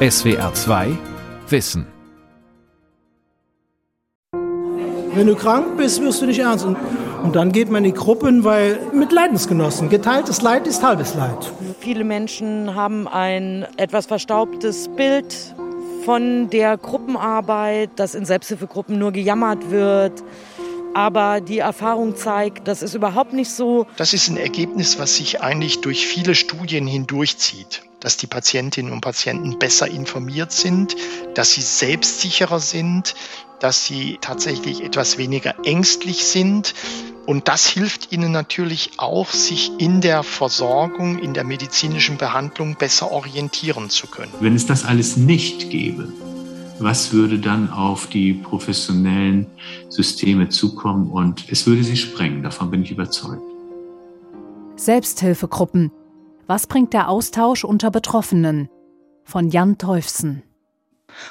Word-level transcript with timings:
SWR 0.00 0.54
2 0.54 0.96
Wissen. 1.48 1.84
Wenn 4.32 5.26
du 5.26 5.34
krank 5.34 5.76
bist, 5.76 6.00
wirst 6.00 6.22
du 6.22 6.26
nicht 6.26 6.38
ernst. 6.38 6.64
Und, 6.64 6.76
und 7.24 7.34
dann 7.34 7.50
geht 7.50 7.68
man 7.68 7.84
in 7.84 7.92
die 7.92 7.98
Gruppen, 7.98 8.44
weil 8.44 8.78
mit 8.92 9.10
Leidensgenossen. 9.10 9.88
Geteiltes 9.88 10.40
Leid 10.40 10.68
ist 10.68 10.84
halbes 10.84 11.14
Leid. 11.14 11.52
Viele 11.80 12.04
Menschen 12.04 12.76
haben 12.76 13.08
ein 13.08 13.66
etwas 13.76 14.06
verstaubtes 14.06 14.86
Bild 14.86 15.34
von 16.04 16.48
der 16.48 16.76
Gruppenarbeit, 16.76 17.90
dass 17.96 18.14
in 18.14 18.24
Selbsthilfegruppen 18.24 19.00
nur 19.00 19.10
gejammert 19.10 19.72
wird. 19.72 20.22
Aber 20.94 21.40
die 21.40 21.58
Erfahrung 21.58 22.14
zeigt, 22.14 22.68
das 22.68 22.82
ist 22.82 22.94
überhaupt 22.94 23.32
nicht 23.32 23.50
so. 23.50 23.88
Das 23.96 24.12
ist 24.12 24.28
ein 24.28 24.36
Ergebnis, 24.36 25.00
was 25.00 25.16
sich 25.16 25.40
eigentlich 25.40 25.80
durch 25.80 26.06
viele 26.06 26.36
Studien 26.36 26.86
hindurchzieht 26.86 27.82
dass 28.00 28.16
die 28.16 28.26
Patientinnen 28.26 28.92
und 28.92 29.00
Patienten 29.00 29.58
besser 29.58 29.88
informiert 29.88 30.52
sind, 30.52 30.96
dass 31.34 31.52
sie 31.52 31.62
selbstsicherer 31.62 32.60
sind, 32.60 33.14
dass 33.60 33.84
sie 33.84 34.18
tatsächlich 34.20 34.82
etwas 34.82 35.18
weniger 35.18 35.54
ängstlich 35.64 36.24
sind. 36.24 36.74
Und 37.26 37.48
das 37.48 37.66
hilft 37.66 38.12
ihnen 38.12 38.32
natürlich 38.32 38.92
auch, 38.96 39.30
sich 39.30 39.72
in 39.78 40.00
der 40.00 40.22
Versorgung, 40.22 41.18
in 41.18 41.34
der 41.34 41.44
medizinischen 41.44 42.16
Behandlung 42.16 42.76
besser 42.76 43.10
orientieren 43.10 43.90
zu 43.90 44.06
können. 44.06 44.32
Wenn 44.40 44.54
es 44.54 44.66
das 44.66 44.84
alles 44.84 45.16
nicht 45.16 45.70
gäbe, 45.70 46.08
was 46.78 47.12
würde 47.12 47.38
dann 47.38 47.70
auf 47.70 48.06
die 48.06 48.32
professionellen 48.32 49.46
Systeme 49.88 50.48
zukommen 50.48 51.10
und 51.10 51.44
es 51.48 51.66
würde 51.66 51.82
sie 51.82 51.96
sprengen, 51.96 52.42
davon 52.42 52.70
bin 52.70 52.82
ich 52.82 52.92
überzeugt. 52.92 53.42
Selbsthilfegruppen. 54.76 55.90
Was 56.48 56.66
bringt 56.66 56.94
der 56.94 57.10
Austausch 57.10 57.62
unter 57.62 57.90
Betroffenen? 57.90 58.70
Von 59.22 59.50
Jan 59.50 59.76
Teufsen. 59.76 60.42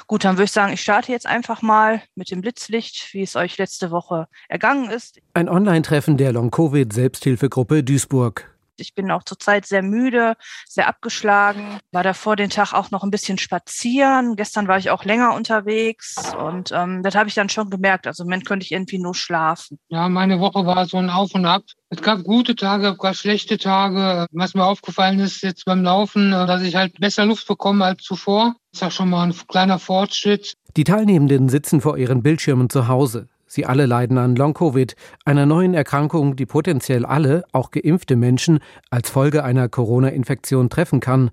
Gut, 0.06 0.24
dann 0.24 0.36
würde 0.36 0.44
ich 0.44 0.52
sagen, 0.52 0.72
ich 0.72 0.80
starte 0.80 1.10
jetzt 1.10 1.26
einfach 1.26 1.60
mal 1.60 2.02
mit 2.14 2.30
dem 2.30 2.40
Blitzlicht, 2.40 3.12
wie 3.14 3.22
es 3.22 3.34
euch 3.34 3.58
letzte 3.58 3.90
Woche 3.90 4.28
ergangen 4.48 4.90
ist. 4.90 5.18
Ein 5.34 5.48
Online-Treffen 5.48 6.18
der 6.18 6.32
Long-Covid-Selbsthilfegruppe 6.32 7.82
Duisburg. 7.82 8.56
Ich 8.80 8.94
bin 8.94 9.10
auch 9.10 9.22
zurzeit 9.24 9.66
sehr 9.66 9.82
müde, 9.82 10.34
sehr 10.66 10.88
abgeschlagen. 10.88 11.78
War 11.92 12.02
davor 12.02 12.36
den 12.36 12.50
Tag 12.50 12.72
auch 12.72 12.90
noch 12.90 13.02
ein 13.02 13.10
bisschen 13.10 13.38
spazieren. 13.38 14.36
Gestern 14.36 14.68
war 14.68 14.78
ich 14.78 14.90
auch 14.90 15.04
länger 15.04 15.34
unterwegs 15.34 16.16
und 16.38 16.72
ähm, 16.72 17.02
das 17.02 17.14
habe 17.14 17.28
ich 17.28 17.34
dann 17.34 17.48
schon 17.48 17.70
gemerkt. 17.70 18.06
Also 18.06 18.22
im 18.22 18.28
Moment 18.28 18.46
könnte 18.46 18.64
ich 18.64 18.72
irgendwie 18.72 18.98
nur 18.98 19.14
schlafen. 19.14 19.78
Ja, 19.88 20.08
meine 20.08 20.40
Woche 20.40 20.66
war 20.66 20.86
so 20.86 20.96
ein 20.96 21.10
Auf 21.10 21.34
und 21.34 21.46
Ab. 21.46 21.62
Es 21.90 22.02
gab 22.02 22.22
gute 22.22 22.54
Tage, 22.54 22.88
es 22.88 22.98
gab 22.98 23.16
schlechte 23.16 23.56
Tage. 23.56 24.26
Was 24.32 24.54
mir 24.54 24.64
aufgefallen 24.64 25.20
ist 25.20 25.42
jetzt 25.42 25.64
beim 25.64 25.82
Laufen, 25.82 26.30
dass 26.30 26.62
ich 26.62 26.74
halt 26.76 26.98
besser 27.00 27.24
Luft 27.24 27.46
bekomme 27.46 27.84
als 27.84 28.02
zuvor. 28.02 28.54
Das 28.72 28.80
ist 28.80 28.82
ja 28.82 28.90
schon 28.90 29.10
mal 29.10 29.24
ein 29.24 29.34
kleiner 29.48 29.78
Fortschritt. 29.78 30.54
Die 30.76 30.84
Teilnehmenden 30.84 31.48
sitzen 31.48 31.80
vor 31.80 31.96
ihren 31.96 32.22
Bildschirmen 32.22 32.68
zu 32.68 32.88
Hause. 32.88 33.28
Sie 33.48 33.66
alle 33.66 33.86
leiden 33.86 34.18
an 34.18 34.36
Long-Covid, 34.36 34.94
einer 35.24 35.46
neuen 35.46 35.74
Erkrankung, 35.74 36.36
die 36.36 36.46
potenziell 36.46 37.04
alle, 37.04 37.44
auch 37.52 37.70
geimpfte 37.70 38.14
Menschen, 38.14 38.60
als 38.90 39.10
Folge 39.10 39.42
einer 39.42 39.68
Corona-Infektion 39.68 40.70
treffen 40.70 41.00
kann. 41.00 41.30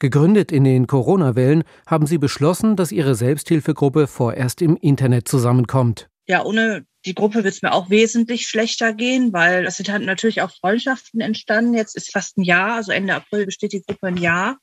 Gegründet 0.00 0.50
in 0.50 0.64
den 0.64 0.86
Corona-Wellen 0.86 1.64
haben 1.86 2.06
sie 2.06 2.18
beschlossen, 2.18 2.74
dass 2.74 2.90
ihre 2.90 3.14
Selbsthilfegruppe 3.14 4.06
vorerst 4.06 4.62
im 4.62 4.76
Internet 4.76 5.28
zusammenkommt. 5.28 6.08
Ja, 6.26 6.44
ohne 6.44 6.86
die 7.04 7.14
Gruppe 7.14 7.44
wird 7.44 7.54
es 7.54 7.62
mir 7.62 7.72
auch 7.72 7.90
wesentlich 7.90 8.46
schlechter 8.46 8.92
gehen, 8.92 9.32
weil 9.32 9.66
es 9.66 9.76
sind 9.76 9.90
halt 9.90 10.04
natürlich 10.04 10.42
auch 10.42 10.50
Freundschaften 10.50 11.20
entstanden. 11.20 11.74
Jetzt 11.74 11.96
ist 11.96 12.12
fast 12.12 12.38
ein 12.38 12.42
Jahr, 12.42 12.76
also 12.76 12.92
Ende 12.92 13.14
April 13.14 13.46
besteht 13.46 13.72
die 13.72 13.82
Gruppe 13.82 14.08
ein 14.08 14.16
Jahr. 14.16 14.58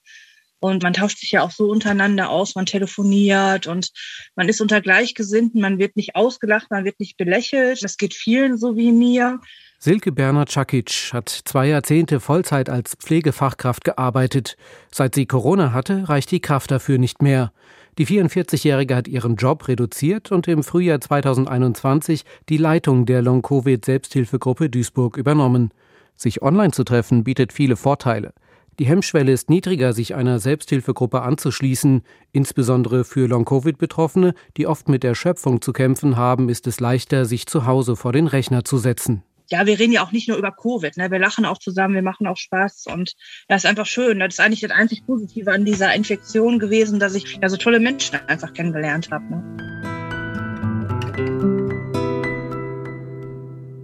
Und 0.60 0.84
man 0.84 0.94
tauscht 0.94 1.20
sich 1.20 1.32
ja 1.32 1.42
auch 1.42 1.52
so 1.52 1.70
untereinander 1.70 2.30
aus, 2.30 2.56
man 2.56 2.66
telefoniert 2.66 3.68
und 3.68 3.90
man 4.36 4.50
ist 4.50 4.62
unter 4.62 4.82
Gleichgesinnten, 4.82 5.62
man 5.62 5.80
wird 5.80 5.96
nicht 5.96 6.16
ausgelacht, 6.16 6.72
man 6.72 6.86
wird 6.86 7.00
nicht 7.00 7.18
belächelt. 7.18 7.84
Das 7.84 7.98
geht 7.98 8.14
vielen 8.14 8.58
so 8.58 8.76
wie 8.76 8.92
mir. 8.92 9.40
Silke 9.80 10.12
Bernhard-Czakic 10.12 11.12
hat 11.14 11.30
zwei 11.30 11.68
Jahrzehnte 11.68 12.20
Vollzeit 12.20 12.70
als 12.70 12.96
Pflegefachkraft 12.96 13.84
gearbeitet. 13.84 14.56
Seit 14.92 15.14
sie 15.14 15.26
Corona 15.26 15.74
hatte, 15.74 16.10
reicht 16.10 16.32
die 16.32 16.40
Kraft 16.40 16.72
dafür 16.72 16.98
nicht 16.98 17.22
mehr. 17.22 17.52
Die 17.98 18.08
44-Jährige 18.08 18.96
hat 18.96 19.08
ihren 19.08 19.36
Job 19.36 19.68
reduziert 19.68 20.32
und 20.32 20.48
im 20.48 20.64
Frühjahr 20.64 21.00
2021 21.00 22.26
die 22.50 22.58
Leitung 22.58 23.06
der 23.06 23.22
Long-Covid-Selbsthilfegruppe 23.22 24.70
Duisburg 24.70 25.18
übernommen. 25.18 25.72
Sich 26.16 26.42
online 26.42 26.72
zu 26.72 26.84
treffen 26.84 27.24
bietet 27.24 27.54
viele 27.54 27.76
Vorteile. 27.76 28.34
Die 28.78 28.86
Hemmschwelle 28.86 29.32
ist 29.32 29.50
niedriger, 29.50 29.94
sich 29.94 30.16
einer 30.16 30.40
Selbsthilfegruppe 30.40 31.22
anzuschließen. 31.22 32.02
Insbesondere 32.34 33.06
für 33.06 33.28
Long-Covid-Betroffene, 33.28 34.34
die 34.58 34.68
oft 34.68 34.90
mit 34.90 35.06
Erschöpfung 35.06 35.62
zu 35.62 35.72
kämpfen 35.72 36.18
haben, 36.18 36.50
ist 36.50 36.68
es 36.68 36.82
leichter, 36.82 37.24
sich 37.24 37.48
zu 37.48 37.66
Hause 37.66 37.96
vor 37.96 38.12
den 38.12 38.28
Rechner 38.28 38.66
zu 38.66 38.78
setzen. 38.78 39.24
Ja, 39.50 39.66
wir 39.66 39.80
reden 39.80 39.94
ja 39.94 40.04
auch 40.04 40.12
nicht 40.12 40.28
nur 40.28 40.38
über 40.38 40.52
Covid. 40.52 40.98
Ne? 40.98 41.10
Wir 41.12 41.20
lachen 41.20 41.46
auch 41.46 41.60
zusammen, 41.60 41.94
wir 41.94 42.02
machen 42.02 42.28
auch 42.28 42.36
Spaß 42.36 42.88
und 42.92 43.14
das 43.48 43.64
ist 43.64 43.70
einfach 43.70 43.86
schön. 43.86 44.20
Das 44.20 44.34
ist 44.34 44.40
eigentlich 44.40 44.62
das 44.62 44.72
einzig 44.72 45.06
Positive 45.06 45.52
an 45.52 45.66
dieser 45.66 45.94
Infektion 45.94 46.60
gewesen, 46.60 47.00
dass 47.00 47.16
ich 47.16 47.38
ja 47.42 47.48
so 47.48 47.56
tolle 47.56 47.80
Menschen 47.80 48.18
einfach 48.28 48.52
kennengelernt 48.54 49.10
habe. 49.12 49.24
Ne? 49.26 49.44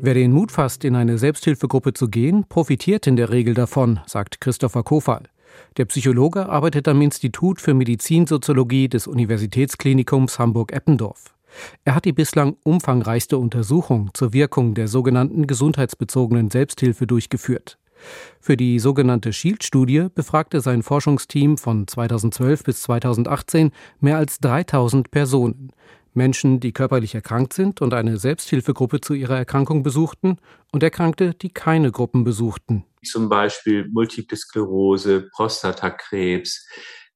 Wer 0.03 0.15
den 0.15 0.31
Mut 0.31 0.51
fasst, 0.51 0.83
in 0.83 0.95
eine 0.95 1.19
Selbsthilfegruppe 1.19 1.93
zu 1.93 2.07
gehen, 2.07 2.45
profitiert 2.49 3.05
in 3.05 3.17
der 3.17 3.29
Regel 3.29 3.53
davon, 3.53 3.99
sagt 4.07 4.41
Christopher 4.41 4.81
Kofal. 4.81 5.25
Der 5.77 5.85
Psychologe 5.85 6.49
arbeitet 6.49 6.87
am 6.87 7.03
Institut 7.03 7.61
für 7.61 7.75
Medizinsoziologie 7.75 8.89
des 8.89 9.05
Universitätsklinikums 9.05 10.39
Hamburg-Eppendorf. 10.39 11.35
Er 11.85 11.93
hat 11.93 12.05
die 12.05 12.13
bislang 12.13 12.57
umfangreichste 12.63 13.37
Untersuchung 13.37 14.09
zur 14.15 14.33
Wirkung 14.33 14.73
der 14.73 14.87
sogenannten 14.87 15.45
gesundheitsbezogenen 15.45 16.49
Selbsthilfe 16.49 17.05
durchgeführt. 17.05 17.77
Für 18.39 18.57
die 18.57 18.79
sogenannte 18.79 19.31
Shield-Studie 19.31 20.07
befragte 20.15 20.61
sein 20.61 20.81
Forschungsteam 20.81 21.59
von 21.59 21.87
2012 21.87 22.63
bis 22.63 22.81
2018 22.81 23.69
mehr 23.99 24.17
als 24.17 24.39
3000 24.39 25.11
Personen. 25.11 25.71
Menschen, 26.13 26.59
die 26.59 26.71
körperlich 26.71 27.15
erkrankt 27.15 27.53
sind 27.53 27.81
und 27.81 27.93
eine 27.93 28.17
Selbsthilfegruppe 28.17 29.01
zu 29.01 29.13
ihrer 29.13 29.37
Erkrankung 29.37 29.83
besuchten 29.83 30.37
und 30.71 30.83
Erkrankte, 30.83 31.33
die 31.33 31.49
keine 31.49 31.91
Gruppen 31.91 32.23
besuchten. 32.23 32.85
Zum 33.03 33.29
Beispiel 33.29 33.87
Multiple 33.89 34.37
Sklerose, 34.37 35.29
Prostatakrebs, 35.33 36.67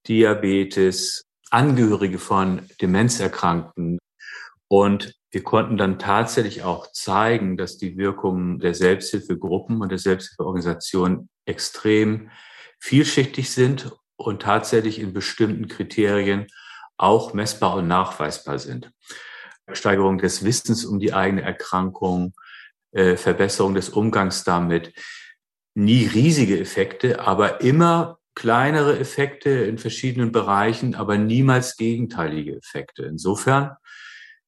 Diabetes, 0.08 1.24
Angehörige 1.52 2.20
von 2.20 2.62
Demenzerkrankten. 2.82 4.00
Und 4.68 5.14
wir 5.32 5.44
konnten 5.44 5.78
dann 5.78 6.00
tatsächlich 6.00 6.64
auch 6.64 6.92
zeigen, 6.92 7.58
dass 7.58 7.78
die 7.78 7.98
Wirkungen 7.98 8.60
der 8.60 8.74
Selbsthilfegruppen 8.74 9.82
und 9.82 9.90
der 9.90 10.00
Selbsthilfeorganisation 10.00 11.30
extrem 11.46 12.30
vielschichtig 12.80 13.52
sind 13.52 13.92
und 14.16 14.42
tatsächlich 14.42 15.00
in 15.00 15.14
bestimmten 15.14 15.68
Kriterien 15.68 16.48
auch 16.98 17.34
messbar 17.34 17.76
und 17.76 17.88
nachweisbar 17.88 18.60
sind. 18.60 18.92
Steigerung 19.74 20.18
des 20.18 20.44
Wissens 20.44 20.86
um 20.86 21.00
die 21.00 21.14
eigene 21.14 21.42
Erkrankung, 21.42 22.34
äh, 22.92 23.18
Verbesserung 23.18 23.74
des 23.74 23.90
Umgangs 23.90 24.44
damit. 24.44 24.94
Nie 25.74 26.06
riesige 26.06 26.60
Effekte, 26.60 27.20
aber 27.22 27.62
immer 27.62 28.20
kleinere 28.36 29.00
Effekte 29.00 29.50
in 29.50 29.78
verschiedenen 29.78 30.32
Bereichen, 30.32 30.94
aber 30.96 31.18
niemals 31.18 31.78
gegenteilige 31.78 32.58
Effekte. 32.58 33.04
Insofern, 33.04 33.76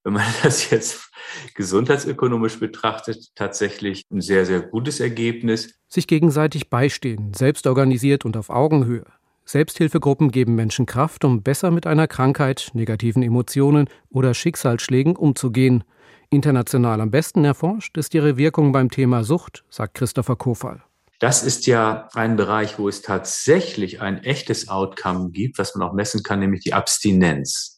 wenn 0.03 0.13
man 0.13 0.25
das 0.43 0.69
jetzt 0.69 1.09
gesundheitsökonomisch 1.55 2.59
betrachtet, 2.59 3.29
tatsächlich 3.35 4.03
ein 4.11 4.21
sehr, 4.21 4.45
sehr 4.45 4.61
gutes 4.61 4.99
Ergebnis. 4.99 5.79
Sich 5.87 6.07
gegenseitig 6.07 6.69
beistehen, 6.69 7.33
selbst 7.33 7.65
organisiert 7.65 8.25
und 8.25 8.37
auf 8.37 8.49
Augenhöhe. 8.49 9.05
Selbsthilfegruppen 9.47 10.29
geben 10.29 10.55
Menschen 10.55 10.85
Kraft, 10.85 11.23
um 11.23 11.41
besser 11.41 11.71
mit 11.71 11.87
einer 11.87 12.07
Krankheit, 12.07 12.71
negativen 12.73 13.23
Emotionen 13.23 13.89
oder 14.09 14.33
Schicksalsschlägen 14.33 15.15
umzugehen. 15.15 15.85
International 16.29 16.99
am 16.99 17.11
besten 17.11 17.45
erforscht 17.45 17.95
ist 17.97 18.13
ihre 18.13 18.35
Wirkung 18.35 18.73
beim 18.73 18.91
Thema 18.91 19.23
Sucht, 19.23 19.63
sagt 19.69 19.93
Christopher 19.93 20.35
Kofal. 20.35 20.83
Das 21.19 21.43
ist 21.43 21.65
ja 21.65 22.09
ein 22.13 22.35
Bereich, 22.35 22.77
wo 22.77 22.89
es 22.89 23.01
tatsächlich 23.01 24.01
ein 24.01 24.21
echtes 24.21 24.67
Outcome 24.67 25.31
gibt, 25.31 25.57
was 25.57 25.75
man 25.75 25.87
auch 25.87 25.93
messen 25.93 26.23
kann, 26.23 26.41
nämlich 26.41 26.61
die 26.61 26.73
Abstinenz. 26.73 27.77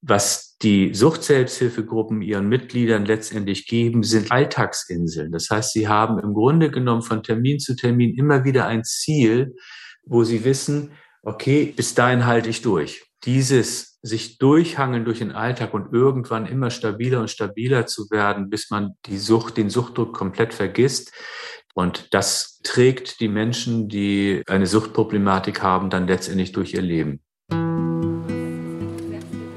Was 0.00 0.56
die 0.62 0.94
Sucht-Selbsthilfegruppen 0.94 2.22
ihren 2.22 2.48
Mitgliedern 2.48 3.04
letztendlich 3.04 3.66
geben, 3.66 4.04
sind 4.04 4.32
Alltagsinseln. 4.32 5.32
Das 5.32 5.50
heißt, 5.50 5.72
sie 5.74 5.86
haben 5.86 6.18
im 6.18 6.32
Grunde 6.32 6.70
genommen 6.70 7.02
von 7.02 7.22
Termin 7.22 7.60
zu 7.60 7.76
Termin 7.76 8.14
immer 8.14 8.44
wieder 8.44 8.66
ein 8.66 8.84
Ziel, 8.84 9.54
wo 10.06 10.24
sie 10.24 10.44
wissen, 10.44 10.92
okay, 11.22 11.72
bis 11.76 11.94
dahin 11.94 12.26
halte 12.26 12.50
ich 12.50 12.62
durch. 12.62 13.04
Dieses 13.24 13.98
sich 14.02 14.36
durchhangeln 14.36 15.06
durch 15.06 15.20
den 15.20 15.32
Alltag 15.32 15.72
und 15.72 15.92
irgendwann 15.92 16.44
immer 16.44 16.70
stabiler 16.70 17.20
und 17.20 17.30
stabiler 17.30 17.86
zu 17.86 18.10
werden, 18.10 18.50
bis 18.50 18.70
man 18.70 18.92
die 19.06 19.16
Sucht, 19.16 19.56
den 19.56 19.70
Suchtdruck 19.70 20.12
komplett 20.12 20.52
vergisst. 20.52 21.12
Und 21.72 22.12
das 22.12 22.60
trägt 22.62 23.20
die 23.20 23.28
Menschen, 23.28 23.88
die 23.88 24.42
eine 24.46 24.66
Suchtproblematik 24.66 25.62
haben, 25.62 25.88
dann 25.88 26.06
letztendlich 26.06 26.52
durch 26.52 26.74
ihr 26.74 26.82
Leben. 26.82 27.20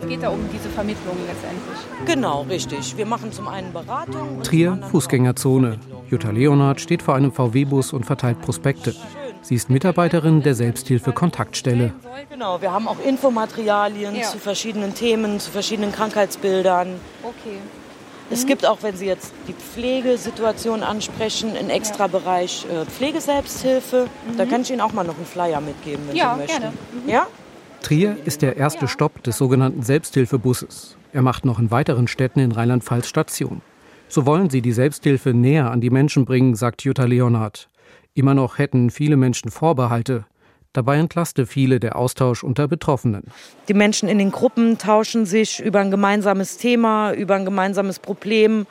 geht 0.07 0.23
da 0.23 0.29
um 0.29 0.39
diese 0.51 0.69
Vermittlung 0.69 1.17
letztendlich. 1.27 1.77
Genau, 2.05 2.41
richtig. 2.43 2.97
Wir 2.97 3.05
machen 3.05 3.31
zum 3.31 3.47
einen 3.47 3.73
Beratung. 3.73 4.41
Trier, 4.41 4.79
Fußgängerzone. 4.91 5.79
Jutta 6.09 6.31
Leonard 6.31 6.79
steht 6.79 7.01
vor 7.01 7.15
einem 7.15 7.31
VW-Bus 7.31 7.93
und 7.93 8.05
verteilt 8.05 8.41
Prospekte. 8.41 8.95
Sie 9.47 9.55
ist 9.55 9.69
Mitarbeiterin 9.69 10.43
der 10.43 10.55
Selbsthilfe-Kontaktstelle. 10.55 11.93
Genau, 12.29 12.61
wir 12.61 12.73
haben 12.73 12.85
auch 12.85 12.99
Infomaterialien 12.99 14.13
ja. 14.13 14.23
zu 14.23 14.39
verschiedenen 14.39 14.93
Themen, 14.93 15.39
zu 15.39 15.51
verschiedenen 15.51 15.93
Krankheitsbildern. 15.93 16.89
Okay. 17.23 17.59
Es 18.29 18.45
gibt 18.45 18.65
auch, 18.65 18.79
wenn 18.83 18.97
Sie 18.97 19.05
jetzt 19.05 19.31
die 19.47 19.53
Pflegesituation 19.53 20.83
ansprechen, 20.83 21.55
einen 21.55 21.69
extra 21.69 22.07
Bereich 22.07 22.65
äh, 22.69 22.83
Pflegeselbsthilfe. 22.87 24.07
Mhm. 24.29 24.37
Da 24.37 24.45
kann 24.45 24.63
ich 24.63 24.71
Ihnen 24.71 24.81
auch 24.81 24.91
mal 24.91 25.05
noch 25.05 25.15
einen 25.15 25.25
Flyer 25.25 25.61
mitgeben, 25.61 26.09
wenn 26.09 26.17
ja, 26.17 26.33
Sie 26.33 26.41
möchten. 26.41 26.61
Gerne. 26.63 26.77
Mhm. 27.05 27.09
Ja? 27.09 27.27
Trier 27.83 28.17
ist 28.25 28.41
der 28.41 28.57
erste 28.57 28.89
Stopp 28.89 29.23
des 29.23 29.37
sogenannten 29.37 29.81
Selbsthilfebusses. 29.81 30.97
Er 31.13 31.21
macht 31.21 31.45
noch 31.45 31.57
in 31.57 31.71
weiteren 31.71 32.09
Städten 32.09 32.41
in 32.41 32.51
Rheinland-Pfalz 32.51 33.07
Station. 33.07 33.61
So 34.09 34.25
wollen 34.25 34.49
sie 34.49 34.61
die 34.61 34.73
Selbsthilfe 34.73 35.33
näher 35.33 35.71
an 35.71 35.79
die 35.79 35.89
Menschen 35.89 36.25
bringen, 36.25 36.55
sagt 36.55 36.83
Jutta 36.83 37.05
Leonhardt. 37.05 37.69
Immer 38.17 38.33
noch 38.33 38.57
hätten 38.57 38.89
viele 38.89 39.15
Menschen 39.15 39.51
Vorbehalte. 39.51 40.25
Dabei 40.73 40.97
entlaste 40.97 41.45
viele 41.45 41.79
der 41.79 41.95
Austausch 41.95 42.43
unter 42.43 42.67
Betroffenen. 42.67 43.25
Die 43.67 43.75
Menschen 43.75 44.09
in 44.09 44.17
den 44.17 44.31
Gruppen 44.31 44.79
tauschen 44.79 45.27
sich 45.27 45.59
über 45.59 45.81
ein 45.81 45.91
gemeinsames 45.91 46.57
Thema, 46.57 47.13
über 47.13 47.35
ein 47.35 47.45
gemeinsames 47.45 47.99
Problem 47.99 48.65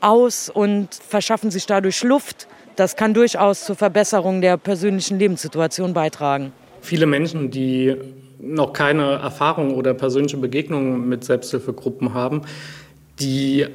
aus 0.00 0.48
und 0.48 0.94
verschaffen 0.94 1.50
sich 1.50 1.66
dadurch 1.66 2.02
Luft. 2.02 2.48
Das 2.76 2.96
kann 2.96 3.12
durchaus 3.12 3.66
zur 3.66 3.76
Verbesserung 3.76 4.40
der 4.40 4.56
persönlichen 4.56 5.18
Lebenssituation 5.18 5.92
beitragen. 5.92 6.52
Viele 6.80 7.04
Menschen, 7.04 7.50
die 7.50 7.94
noch 8.38 8.72
keine 8.72 9.16
Erfahrung 9.16 9.74
oder 9.74 9.92
persönliche 9.92 10.38
Begegnungen 10.38 11.06
mit 11.10 11.24
Selbsthilfegruppen 11.24 12.14
haben, 12.14 12.40
die 13.20 13.66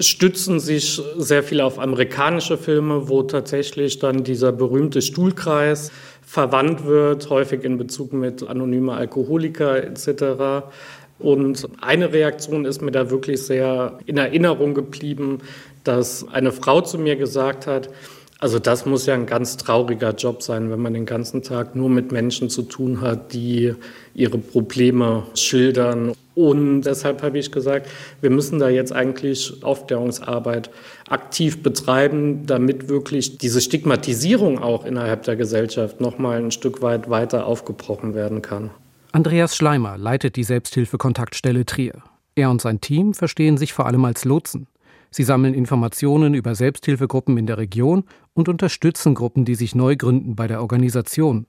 stützen 0.00 0.60
sich 0.60 1.00
sehr 1.18 1.42
viel 1.42 1.60
auf 1.60 1.78
amerikanische 1.78 2.56
Filme, 2.56 3.08
wo 3.08 3.22
tatsächlich 3.22 3.98
dann 3.98 4.24
dieser 4.24 4.50
berühmte 4.50 5.02
Stuhlkreis 5.02 5.92
verwandt 6.26 6.86
wird, 6.86 7.28
häufig 7.28 7.64
in 7.64 7.76
Bezug 7.76 8.12
mit 8.12 8.48
anonymer 8.48 8.96
Alkoholiker 8.96 9.82
etc. 9.84 10.64
Und 11.18 11.68
eine 11.80 12.12
Reaktion 12.12 12.64
ist 12.64 12.80
mir 12.80 12.92
da 12.92 13.10
wirklich 13.10 13.42
sehr 13.42 13.98
in 14.06 14.16
Erinnerung 14.16 14.74
geblieben, 14.74 15.38
dass 15.84 16.26
eine 16.28 16.52
Frau 16.52 16.80
zu 16.80 16.98
mir 16.98 17.16
gesagt 17.16 17.66
hat, 17.66 17.90
also 18.40 18.58
das 18.58 18.86
muss 18.86 19.04
ja 19.04 19.14
ein 19.14 19.26
ganz 19.26 19.58
trauriger 19.58 20.14
Job 20.14 20.42
sein, 20.42 20.70
wenn 20.70 20.80
man 20.80 20.94
den 20.94 21.04
ganzen 21.04 21.42
Tag 21.42 21.76
nur 21.76 21.90
mit 21.90 22.10
Menschen 22.10 22.48
zu 22.48 22.62
tun 22.62 23.02
hat, 23.02 23.34
die 23.34 23.74
ihre 24.14 24.38
Probleme 24.38 25.24
schildern. 25.34 26.14
Und 26.34 26.82
deshalb 26.82 27.22
habe 27.22 27.38
ich 27.38 27.52
gesagt, 27.52 27.88
wir 28.22 28.30
müssen 28.30 28.58
da 28.58 28.70
jetzt 28.70 28.92
eigentlich 28.92 29.62
Aufklärungsarbeit 29.62 30.70
aktiv 31.08 31.62
betreiben, 31.62 32.46
damit 32.46 32.88
wirklich 32.88 33.36
diese 33.36 33.60
Stigmatisierung 33.60 34.58
auch 34.58 34.86
innerhalb 34.86 35.24
der 35.24 35.36
Gesellschaft 35.36 36.00
noch 36.00 36.16
mal 36.16 36.38
ein 36.38 36.50
Stück 36.50 36.80
weit 36.80 37.10
weiter 37.10 37.44
aufgebrochen 37.44 38.14
werden 38.14 38.40
kann. 38.40 38.70
Andreas 39.12 39.54
Schleimer 39.54 39.98
leitet 39.98 40.36
die 40.36 40.44
Selbsthilfekontaktstelle 40.44 41.66
Trier. 41.66 42.02
Er 42.36 42.48
und 42.48 42.62
sein 42.62 42.80
Team 42.80 43.12
verstehen 43.12 43.58
sich 43.58 43.74
vor 43.74 43.86
allem 43.86 44.04
als 44.06 44.24
Lotsen. 44.24 44.66
Sie 45.10 45.24
sammeln 45.24 45.54
Informationen 45.54 46.34
über 46.34 46.54
Selbsthilfegruppen 46.54 47.36
in 47.36 47.46
der 47.46 47.58
Region 47.58 48.04
und 48.32 48.48
unterstützen 48.48 49.14
Gruppen, 49.14 49.44
die 49.44 49.56
sich 49.56 49.74
neu 49.74 49.96
gründen 49.96 50.36
bei 50.36 50.46
der 50.46 50.60
Organisation. 50.60 51.46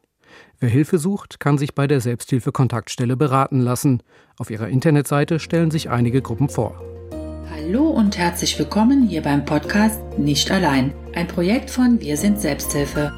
Wer 0.59 0.69
Hilfe 0.69 0.97
sucht, 0.97 1.39
kann 1.39 1.57
sich 1.57 1.75
bei 1.75 1.87
der 1.87 2.01
Selbsthilfekontaktstelle 2.01 3.17
beraten 3.17 3.59
lassen. 3.59 4.01
Auf 4.37 4.49
ihrer 4.49 4.67
Internetseite 4.67 5.39
stellen 5.39 5.71
sich 5.71 5.89
einige 5.89 6.21
Gruppen 6.21 6.49
vor. 6.49 6.81
Hallo 7.51 7.89
und 7.89 8.17
herzlich 8.17 8.57
willkommen 8.57 9.07
hier 9.07 9.21
beim 9.21 9.45
Podcast 9.45 10.01
Nicht 10.17 10.49
allein, 10.49 10.93
ein 11.13 11.27
Projekt 11.27 11.69
von 11.69 11.99
Wir 12.01 12.17
sind 12.17 12.39
Selbsthilfe. 12.39 13.11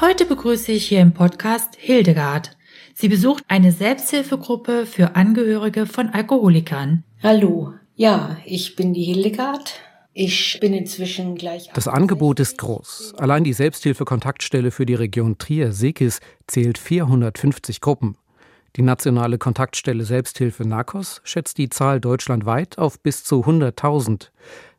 Heute 0.00 0.26
begrüße 0.26 0.72
ich 0.72 0.86
hier 0.86 1.00
im 1.00 1.14
Podcast 1.14 1.76
Hildegard. 1.78 2.56
Sie 2.94 3.08
besucht 3.08 3.44
eine 3.48 3.72
Selbsthilfegruppe 3.72 4.84
für 4.84 5.16
Angehörige 5.16 5.86
von 5.86 6.08
Alkoholikern. 6.08 7.04
Hallo, 7.22 7.72
ja, 8.02 8.36
ich 8.44 8.74
bin 8.74 8.92
die 8.94 9.04
Hildegard. 9.04 9.74
Ich 10.12 10.58
bin 10.60 10.74
inzwischen 10.74 11.36
gleich. 11.36 11.70
Das 11.72 11.86
Angebot 11.86 12.40
ist 12.40 12.58
groß. 12.58 13.14
Allein 13.16 13.44
die 13.44 13.52
Selbsthilfe-Kontaktstelle 13.52 14.72
für 14.72 14.84
die 14.84 14.96
Region 14.96 15.38
Trier-Sekis 15.38 16.18
zählt 16.48 16.78
450 16.78 17.80
Gruppen. 17.80 18.16
Die 18.74 18.82
nationale 18.82 19.38
Kontaktstelle 19.38 20.04
Selbsthilfe 20.04 20.66
NAKOS 20.66 21.20
schätzt 21.22 21.58
die 21.58 21.68
Zahl 21.68 22.00
deutschlandweit 22.00 22.76
auf 22.76 22.98
bis 22.98 23.22
zu 23.22 23.44
100.000. 23.44 24.30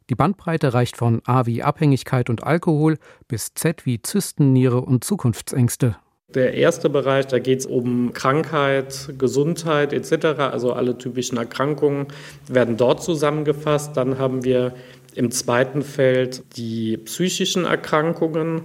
Die 0.10 0.16
Bandbreite 0.16 0.74
reicht 0.74 0.98
von 0.98 1.22
A 1.26 1.46
wie 1.46 1.64
Abhängigkeit 1.64 2.30
und 2.30 2.44
Alkohol 2.44 2.98
bis 3.30 3.54
Z 3.54 3.86
wie 3.86 4.02
Zysten, 4.02 4.52
Niere 4.52 4.82
und 4.82 5.06
Zukunftsängste. 5.06 5.96
Der 6.36 6.56
erste 6.56 6.90
Bereich, 6.90 7.28
da 7.28 7.38
geht 7.38 7.60
es 7.60 7.66
um 7.66 8.14
Krankheit, 8.14 9.10
Gesundheit 9.20 9.94
etc., 9.94 10.26
also 10.40 10.74
alle 10.74 10.98
typischen 10.98 11.38
Erkrankungen 11.38 12.08
werden 12.48 12.76
dort 12.76 13.04
zusammengefasst. 13.04 13.96
Dann 13.96 14.18
haben 14.18 14.44
wir 14.44 14.74
im 15.14 15.30
zweiten 15.30 15.84
Feld 15.84 16.44
die 16.58 16.98
psychischen 16.98 17.66
Erkrankungen, 17.66 18.64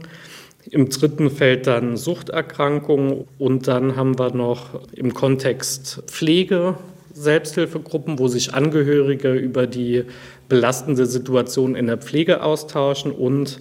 im 0.71 0.89
dritten 0.89 1.31
Feld 1.31 1.67
dann 1.67 1.97
Suchterkrankungen 1.97 3.25
und 3.39 3.69
dann 3.69 3.97
haben 3.97 4.19
wir 4.19 4.35
noch 4.35 4.81
im 4.93 5.13
Kontext 5.13 6.03
Pflege 6.07 6.77
Selbsthilfegruppen, 7.13 8.19
wo 8.19 8.29
sich 8.29 8.55
Angehörige 8.55 9.33
über 9.33 9.67
die 9.67 10.05
belastende 10.49 11.07
Situation 11.07 11.75
in 11.75 11.87
der 11.87 11.99
Pflege 11.99 12.43
austauschen 12.43 13.13
und 13.13 13.59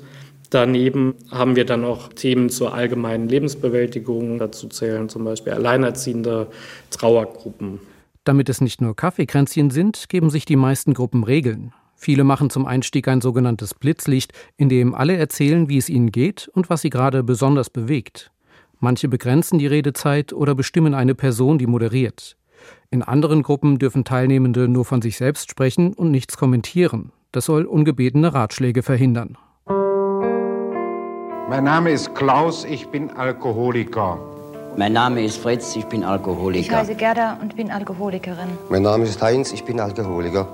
Daneben 0.49 1.15
haben 1.29 1.55
wir 1.55 1.65
dann 1.65 1.83
auch 1.83 2.07
Themen 2.09 2.49
zur 2.49 2.73
allgemeinen 2.73 3.27
Lebensbewältigung. 3.27 4.39
Dazu 4.39 4.67
zählen 4.67 5.09
zum 5.09 5.25
Beispiel 5.25 5.53
alleinerziehende 5.53 6.47
Trauergruppen. 6.89 7.79
Damit 8.23 8.49
es 8.49 8.61
nicht 8.61 8.81
nur 8.81 8.95
Kaffeekränzchen 8.95 9.69
sind, 9.71 10.09
geben 10.09 10.29
sich 10.29 10.45
die 10.45 10.55
meisten 10.55 10.93
Gruppen 10.93 11.23
Regeln. 11.23 11.73
Viele 11.95 12.23
machen 12.23 12.49
zum 12.49 12.65
Einstieg 12.65 13.07
ein 13.07 13.21
sogenanntes 13.21 13.73
Blitzlicht, 13.73 14.31
in 14.55 14.69
dem 14.69 14.93
alle 14.93 15.17
erzählen, 15.17 15.67
wie 15.67 15.77
es 15.77 15.89
ihnen 15.89 16.11
geht 16.11 16.47
und 16.53 16.69
was 16.69 16.81
sie 16.81 16.89
gerade 16.89 17.23
besonders 17.23 17.69
bewegt. 17.69 18.31
Manche 18.79 19.07
begrenzen 19.07 19.57
die 19.57 19.67
Redezeit 19.67 20.31
oder 20.31 20.53
bestimmen 20.53 20.93
eine 20.93 21.15
Person, 21.15 21.57
die 21.57 21.65
moderiert. 21.65 22.37
In 22.91 23.01
anderen 23.01 23.43
Gruppen 23.43 23.79
dürfen 23.79 24.03
Teilnehmende 24.03 24.67
nur 24.67 24.85
von 24.85 25.01
sich 25.01 25.17
selbst 25.17 25.49
sprechen 25.49 25.93
und 25.93 26.11
nichts 26.11 26.37
kommentieren. 26.37 27.11
Das 27.31 27.45
soll 27.45 27.65
ungebetene 27.65 28.33
Ratschläge 28.33 28.83
verhindern. 28.83 29.37
Mein 31.49 31.63
Name 31.63 31.91
ist 31.91 32.13
Klaus, 32.13 32.65
ich 32.65 32.89
bin 32.89 33.09
Alkoholiker. 33.11 34.19
Mein 34.75 34.91
Name 34.91 35.23
ist 35.23 35.37
Fritz, 35.37 35.77
ich 35.77 35.85
bin 35.85 36.03
Alkoholiker. 36.03 36.59
Ich 36.59 36.69
heiße 36.69 36.95
Gerda 36.95 37.37
und 37.41 37.55
bin 37.55 37.71
Alkoholikerin. 37.71 38.49
Mein 38.69 38.81
Name 38.81 39.05
ist 39.05 39.21
Heinz, 39.21 39.53
ich 39.53 39.63
bin 39.63 39.79
Alkoholiker. 39.79 40.45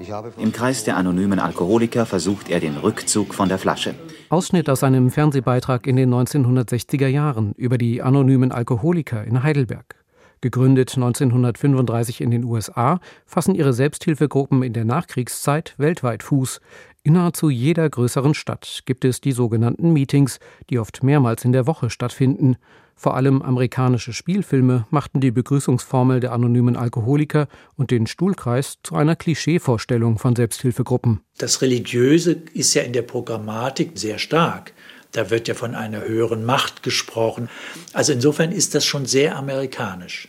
Ich 0.00 0.12
Im 0.38 0.50
Kreis 0.50 0.82
der 0.82 0.96
anonymen 0.96 1.38
Alkoholiker 1.38 2.06
versucht 2.06 2.50
er 2.50 2.58
den 2.58 2.76
Rückzug 2.76 3.34
von 3.34 3.48
der 3.48 3.58
Flasche. 3.58 3.94
Ausschnitt 4.28 4.68
aus 4.68 4.82
einem 4.82 5.12
Fernsehbeitrag 5.12 5.86
in 5.86 5.94
den 5.94 6.12
1960er 6.12 7.06
Jahren 7.06 7.52
über 7.52 7.78
die 7.78 8.02
anonymen 8.02 8.50
Alkoholiker 8.50 9.22
in 9.22 9.44
Heidelberg. 9.44 9.94
Gegründet 10.40 10.94
1935 10.94 12.20
in 12.20 12.30
den 12.30 12.44
USA, 12.44 13.00
fassen 13.24 13.54
ihre 13.54 13.72
Selbsthilfegruppen 13.72 14.62
in 14.62 14.72
der 14.72 14.84
Nachkriegszeit 14.84 15.74
weltweit 15.78 16.22
Fuß. 16.22 16.60
Nahezu 17.04 17.50
jeder 17.50 17.88
größeren 17.88 18.34
Stadt 18.34 18.82
gibt 18.84 19.04
es 19.04 19.20
die 19.20 19.32
sogenannten 19.32 19.92
Meetings, 19.92 20.40
die 20.70 20.78
oft 20.78 21.02
mehrmals 21.02 21.44
in 21.44 21.52
der 21.52 21.66
Woche 21.66 21.88
stattfinden. 21.88 22.56
Vor 22.98 23.14
allem 23.14 23.42
amerikanische 23.42 24.14
Spielfilme 24.14 24.86
machten 24.90 25.20
die 25.20 25.30
Begrüßungsformel 25.30 26.18
der 26.18 26.32
anonymen 26.32 26.76
Alkoholiker 26.76 27.46
und 27.76 27.90
den 27.90 28.06
Stuhlkreis 28.06 28.78
zu 28.82 28.96
einer 28.96 29.14
Klischeevorstellung 29.16 30.18
von 30.18 30.34
Selbsthilfegruppen. 30.34 31.20
Das 31.36 31.60
Religiöse 31.60 32.32
ist 32.54 32.72
ja 32.72 32.82
in 32.82 32.94
der 32.94 33.02
Programmatik 33.02 33.92
sehr 33.94 34.18
stark. 34.18 34.72
Da 35.16 35.30
wird 35.30 35.48
ja 35.48 35.54
von 35.54 35.74
einer 35.74 36.02
höheren 36.02 36.44
Macht 36.44 36.82
gesprochen. 36.82 37.48
Also 37.94 38.12
insofern 38.12 38.52
ist 38.52 38.74
das 38.74 38.84
schon 38.84 39.06
sehr 39.06 39.36
amerikanisch. 39.36 40.28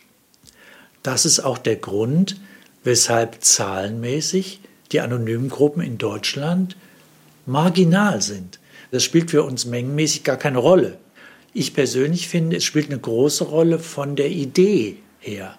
Das 1.03 1.25
ist 1.25 1.41
auch 1.41 1.57
der 1.57 1.75
Grund, 1.75 2.39
weshalb 2.85 3.43
zahlenmäßig 3.43 4.61
die 4.93 5.01
anonymen 5.01 5.49
Gruppen 5.49 5.81
in 5.81 5.97
Deutschland 5.97 6.77
marginal 7.45 8.21
sind. 8.21 8.61
Das 8.91 9.03
spielt 9.03 9.29
für 9.29 9.43
uns 9.43 9.65
mengenmäßig 9.65 10.23
gar 10.23 10.37
keine 10.37 10.59
Rolle. 10.59 10.97
Ich 11.53 11.73
persönlich 11.73 12.29
finde, 12.29 12.55
es 12.55 12.63
spielt 12.63 12.89
eine 12.89 12.99
große 12.99 13.43
Rolle 13.43 13.79
von 13.79 14.15
der 14.15 14.29
Idee 14.29 14.99
her. 15.19 15.57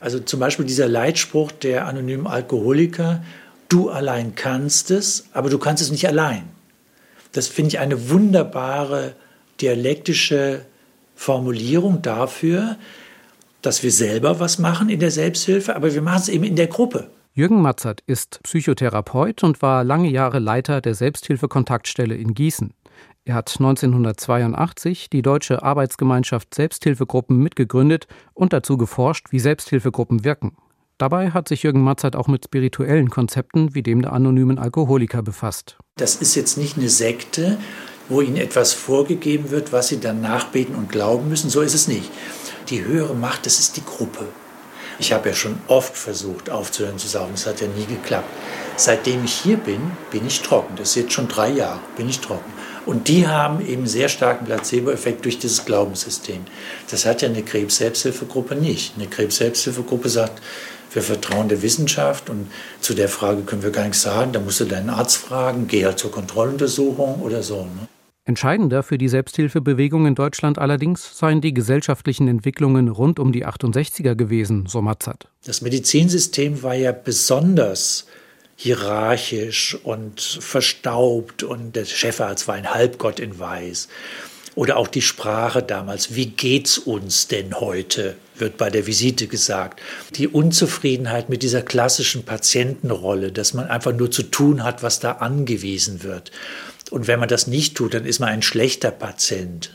Also 0.00 0.18
zum 0.18 0.40
Beispiel 0.40 0.64
dieser 0.64 0.88
Leitspruch 0.88 1.52
der 1.52 1.86
anonymen 1.86 2.26
Alkoholiker, 2.26 3.22
du 3.68 3.90
allein 3.90 4.34
kannst 4.34 4.90
es, 4.90 5.26
aber 5.34 5.50
du 5.50 5.58
kannst 5.58 5.82
es 5.82 5.90
nicht 5.90 6.08
allein. 6.08 6.53
Das 7.34 7.48
finde 7.48 7.68
ich 7.68 7.78
eine 7.80 8.08
wunderbare 8.10 9.14
dialektische 9.60 10.64
Formulierung 11.16 12.00
dafür, 12.00 12.76
dass 13.60 13.82
wir 13.82 13.90
selber 13.90 14.40
was 14.40 14.58
machen 14.58 14.88
in 14.88 15.00
der 15.00 15.10
Selbsthilfe, 15.10 15.74
aber 15.74 15.92
wir 15.92 16.02
machen 16.02 16.20
es 16.22 16.28
eben 16.28 16.44
in 16.44 16.56
der 16.56 16.68
Gruppe. 16.68 17.10
Jürgen 17.34 17.60
Matzert 17.60 18.02
ist 18.06 18.40
Psychotherapeut 18.44 19.42
und 19.42 19.60
war 19.62 19.82
lange 19.82 20.08
Jahre 20.08 20.38
Leiter 20.38 20.80
der 20.80 20.94
Selbsthilfekontaktstelle 20.94 22.14
in 22.14 22.34
Gießen. 22.34 22.72
Er 23.24 23.34
hat 23.34 23.50
1982 23.58 25.10
die 25.10 25.22
Deutsche 25.22 25.62
Arbeitsgemeinschaft 25.62 26.54
Selbsthilfegruppen 26.54 27.38
mitgegründet 27.38 28.06
und 28.34 28.52
dazu 28.52 28.76
geforscht, 28.76 29.32
wie 29.32 29.40
Selbsthilfegruppen 29.40 30.24
wirken. 30.24 30.56
Dabei 30.98 31.30
hat 31.30 31.48
sich 31.48 31.64
Jürgen 31.64 31.82
Matzert 31.82 32.14
auch 32.14 32.28
mit 32.28 32.44
spirituellen 32.44 33.10
Konzepten 33.10 33.74
wie 33.74 33.82
dem 33.82 34.02
der 34.02 34.12
anonymen 34.12 34.58
Alkoholiker 34.58 35.22
befasst. 35.22 35.76
Das 35.96 36.16
ist 36.16 36.36
jetzt 36.36 36.56
nicht 36.56 36.76
eine 36.76 36.88
Sekte, 36.88 37.58
wo 38.08 38.20
ihnen 38.20 38.36
etwas 38.36 38.74
vorgegeben 38.74 39.50
wird, 39.50 39.72
was 39.72 39.88
sie 39.88 39.98
dann 39.98 40.20
nachbeten 40.20 40.74
und 40.74 40.90
glauben 40.90 41.28
müssen. 41.28 41.50
So 41.50 41.62
ist 41.62 41.74
es 41.74 41.88
nicht. 41.88 42.10
Die 42.68 42.84
höhere 42.84 43.14
Macht, 43.14 43.46
das 43.46 43.58
ist 43.58 43.76
die 43.76 43.84
Gruppe. 43.84 44.26
Ich 45.00 45.12
habe 45.12 45.28
ja 45.28 45.34
schon 45.34 45.58
oft 45.66 45.96
versucht 45.96 46.50
aufzuhören 46.50 46.98
zu 46.98 47.08
saufen, 47.08 47.32
das 47.32 47.46
hat 47.46 47.60
ja 47.60 47.66
nie 47.66 47.86
geklappt. 47.86 48.28
Seitdem 48.76 49.24
ich 49.24 49.32
hier 49.32 49.56
bin, 49.56 49.80
bin 50.12 50.24
ich 50.26 50.42
trocken. 50.42 50.74
Das 50.76 50.90
ist 50.90 50.94
jetzt 50.94 51.12
schon 51.12 51.26
drei 51.26 51.50
Jahre, 51.50 51.80
bin 51.96 52.08
ich 52.08 52.20
trocken. 52.20 52.52
Und 52.86 53.08
die 53.08 53.26
haben 53.26 53.66
eben 53.66 53.86
sehr 53.86 54.08
starken 54.08 54.44
Placebo-Effekt 54.44 55.24
durch 55.24 55.38
dieses 55.38 55.64
Glaubenssystem. 55.64 56.44
Das 56.90 57.06
hat 57.06 57.22
ja 57.22 57.28
eine 57.28 57.42
Krebs-Selbsthilfegruppe 57.42 58.54
nicht. 58.54 58.94
Eine 58.96 59.08
Krebs-Selbsthilfegruppe 59.08 60.08
sagt, 60.08 60.40
wir 60.94 61.02
vertrauen 61.02 61.48
der 61.48 61.62
Wissenschaft 61.62 62.30
und 62.30 62.50
zu 62.80 62.94
der 62.94 63.08
Frage 63.08 63.42
können 63.42 63.62
wir 63.62 63.70
gar 63.70 63.84
nichts 63.84 64.02
sagen. 64.02 64.32
Da 64.32 64.40
musst 64.40 64.60
du 64.60 64.64
deinen 64.64 64.90
Arzt 64.90 65.16
fragen, 65.16 65.66
geh 65.66 65.84
halt 65.84 65.98
zur 65.98 66.10
Kontrolluntersuchung 66.10 67.20
oder 67.20 67.42
so. 67.42 67.62
Ne? 67.62 67.88
Entscheidender 68.26 68.82
für 68.82 68.96
die 68.96 69.08
Selbsthilfebewegung 69.08 70.06
in 70.06 70.14
Deutschland 70.14 70.58
allerdings 70.58 71.18
seien 71.18 71.42
die 71.42 71.52
gesellschaftlichen 71.52 72.26
Entwicklungen 72.26 72.88
rund 72.88 73.18
um 73.18 73.32
die 73.32 73.44
68er 73.44 74.14
gewesen, 74.14 74.64
so 74.66 74.80
Matzert. 74.80 75.28
Das 75.44 75.60
Medizinsystem 75.60 76.62
war 76.62 76.74
ja 76.74 76.92
besonders 76.92 78.06
hierarchisch 78.56 79.76
und 79.82 80.20
verstaubt 80.20 81.42
und 81.42 81.76
der 81.76 81.84
Chefarzt 81.84 82.48
war 82.48 82.54
ein 82.54 82.72
Halbgott 82.72 83.20
in 83.20 83.38
Weiß. 83.38 83.88
Oder 84.54 84.76
auch 84.76 84.88
die 84.88 85.02
Sprache 85.02 85.62
damals. 85.62 86.14
Wie 86.14 86.26
geht's 86.26 86.78
uns 86.78 87.28
denn 87.28 87.60
heute? 87.60 88.16
wird 88.36 88.56
bei 88.56 88.70
der 88.70 88.86
Visite 88.86 89.26
gesagt. 89.26 89.80
Die 90.16 90.28
Unzufriedenheit 90.28 91.28
mit 91.28 91.42
dieser 91.42 91.62
klassischen 91.62 92.24
Patientenrolle, 92.24 93.32
dass 93.32 93.54
man 93.54 93.68
einfach 93.68 93.92
nur 93.92 94.10
zu 94.10 94.22
tun 94.24 94.64
hat, 94.64 94.82
was 94.82 95.00
da 95.00 95.12
angewiesen 95.12 96.02
wird. 96.02 96.30
Und 96.90 97.06
wenn 97.06 97.20
man 97.20 97.28
das 97.28 97.46
nicht 97.46 97.76
tut, 97.76 97.94
dann 97.94 98.04
ist 98.04 98.18
man 98.20 98.28
ein 98.28 98.42
schlechter 98.42 98.90
Patient. 98.90 99.72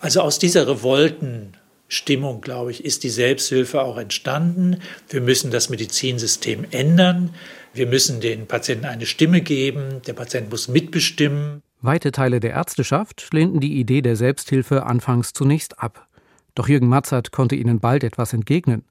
Also 0.00 0.22
aus 0.22 0.38
dieser 0.38 0.66
Revoltenstimmung, 0.66 2.40
glaube 2.40 2.70
ich, 2.70 2.84
ist 2.84 3.04
die 3.04 3.10
Selbsthilfe 3.10 3.82
auch 3.82 3.98
entstanden. 3.98 4.78
Wir 5.08 5.20
müssen 5.20 5.50
das 5.50 5.68
Medizinsystem 5.68 6.66
ändern. 6.70 7.34
Wir 7.74 7.86
müssen 7.86 8.20
den 8.20 8.46
Patienten 8.46 8.86
eine 8.86 9.06
Stimme 9.06 9.40
geben. 9.40 10.02
Der 10.06 10.14
Patient 10.14 10.50
muss 10.50 10.68
mitbestimmen. 10.68 11.62
Weite 11.84 12.12
Teile 12.12 12.38
der 12.38 12.52
Ärzteschaft 12.52 13.28
lehnten 13.32 13.58
die 13.58 13.80
Idee 13.80 14.02
der 14.02 14.14
Selbsthilfe 14.14 14.86
anfangs 14.86 15.32
zunächst 15.32 15.80
ab. 15.80 16.06
Doch 16.54 16.68
Jürgen 16.68 16.86
Matzert 16.86 17.32
konnte 17.32 17.56
ihnen 17.56 17.80
bald 17.80 18.04
etwas 18.04 18.32
entgegnen. 18.32 18.84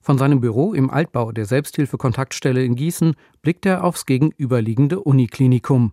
Von 0.00 0.16
seinem 0.16 0.40
Büro 0.40 0.72
im 0.72 0.88
Altbau 0.88 1.30
der 1.30 1.44
Selbsthilfekontaktstelle 1.44 2.64
in 2.64 2.74
Gießen 2.74 3.16
blickt 3.42 3.66
er 3.66 3.84
aufs 3.84 4.06
gegenüberliegende 4.06 5.00
Uniklinikum. 5.00 5.92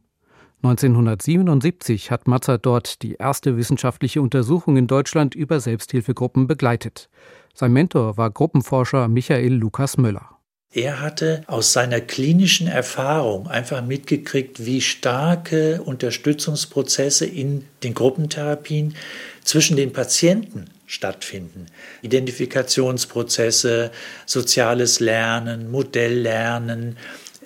1977 0.64 2.10
hat 2.10 2.28
Matzert 2.28 2.66
dort 2.66 3.02
die 3.02 3.16
erste 3.16 3.58
wissenschaftliche 3.58 4.22
Untersuchung 4.22 4.78
in 4.78 4.88
Deutschland 4.88 5.36
über 5.36 5.60
Selbsthilfegruppen 5.60 6.48
begleitet. 6.48 7.10
Sein 7.54 7.74
Mentor 7.74 8.16
war 8.16 8.32
Gruppenforscher 8.32 9.10
Michael 9.10 9.54
Lukas 9.56 9.98
Möller. 9.98 10.35
Er 10.76 11.00
hatte 11.00 11.42
aus 11.48 11.72
seiner 11.72 12.02
klinischen 12.02 12.68
Erfahrung 12.68 13.48
einfach 13.48 13.82
mitgekriegt, 13.82 14.66
wie 14.66 14.82
starke 14.82 15.82
Unterstützungsprozesse 15.82 17.26
in 17.26 17.64
den 17.84 17.94
Gruppentherapien 17.94 18.94
zwischen 19.42 19.78
den 19.78 19.94
Patienten 19.94 20.66
stattfinden. 20.86 21.68
Identifikationsprozesse, 22.02 23.92
soziales 24.26 25.00
Lernen, 25.00 25.72
Modelllernen, 25.72 26.98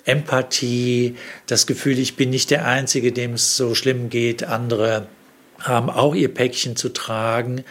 Empathie, 0.04 1.14
das 1.46 1.68
Gefühl, 1.68 2.00
ich 2.00 2.16
bin 2.16 2.30
nicht 2.30 2.50
der 2.50 2.66
Einzige, 2.66 3.12
dem 3.12 3.34
es 3.34 3.56
so 3.56 3.76
schlimm 3.76 4.10
geht, 4.10 4.42
andere 4.42 5.06
haben 5.60 5.88
auch 5.88 6.16
ihr 6.16 6.34
Päckchen 6.34 6.74
zu 6.74 6.88
tragen. 6.88 7.62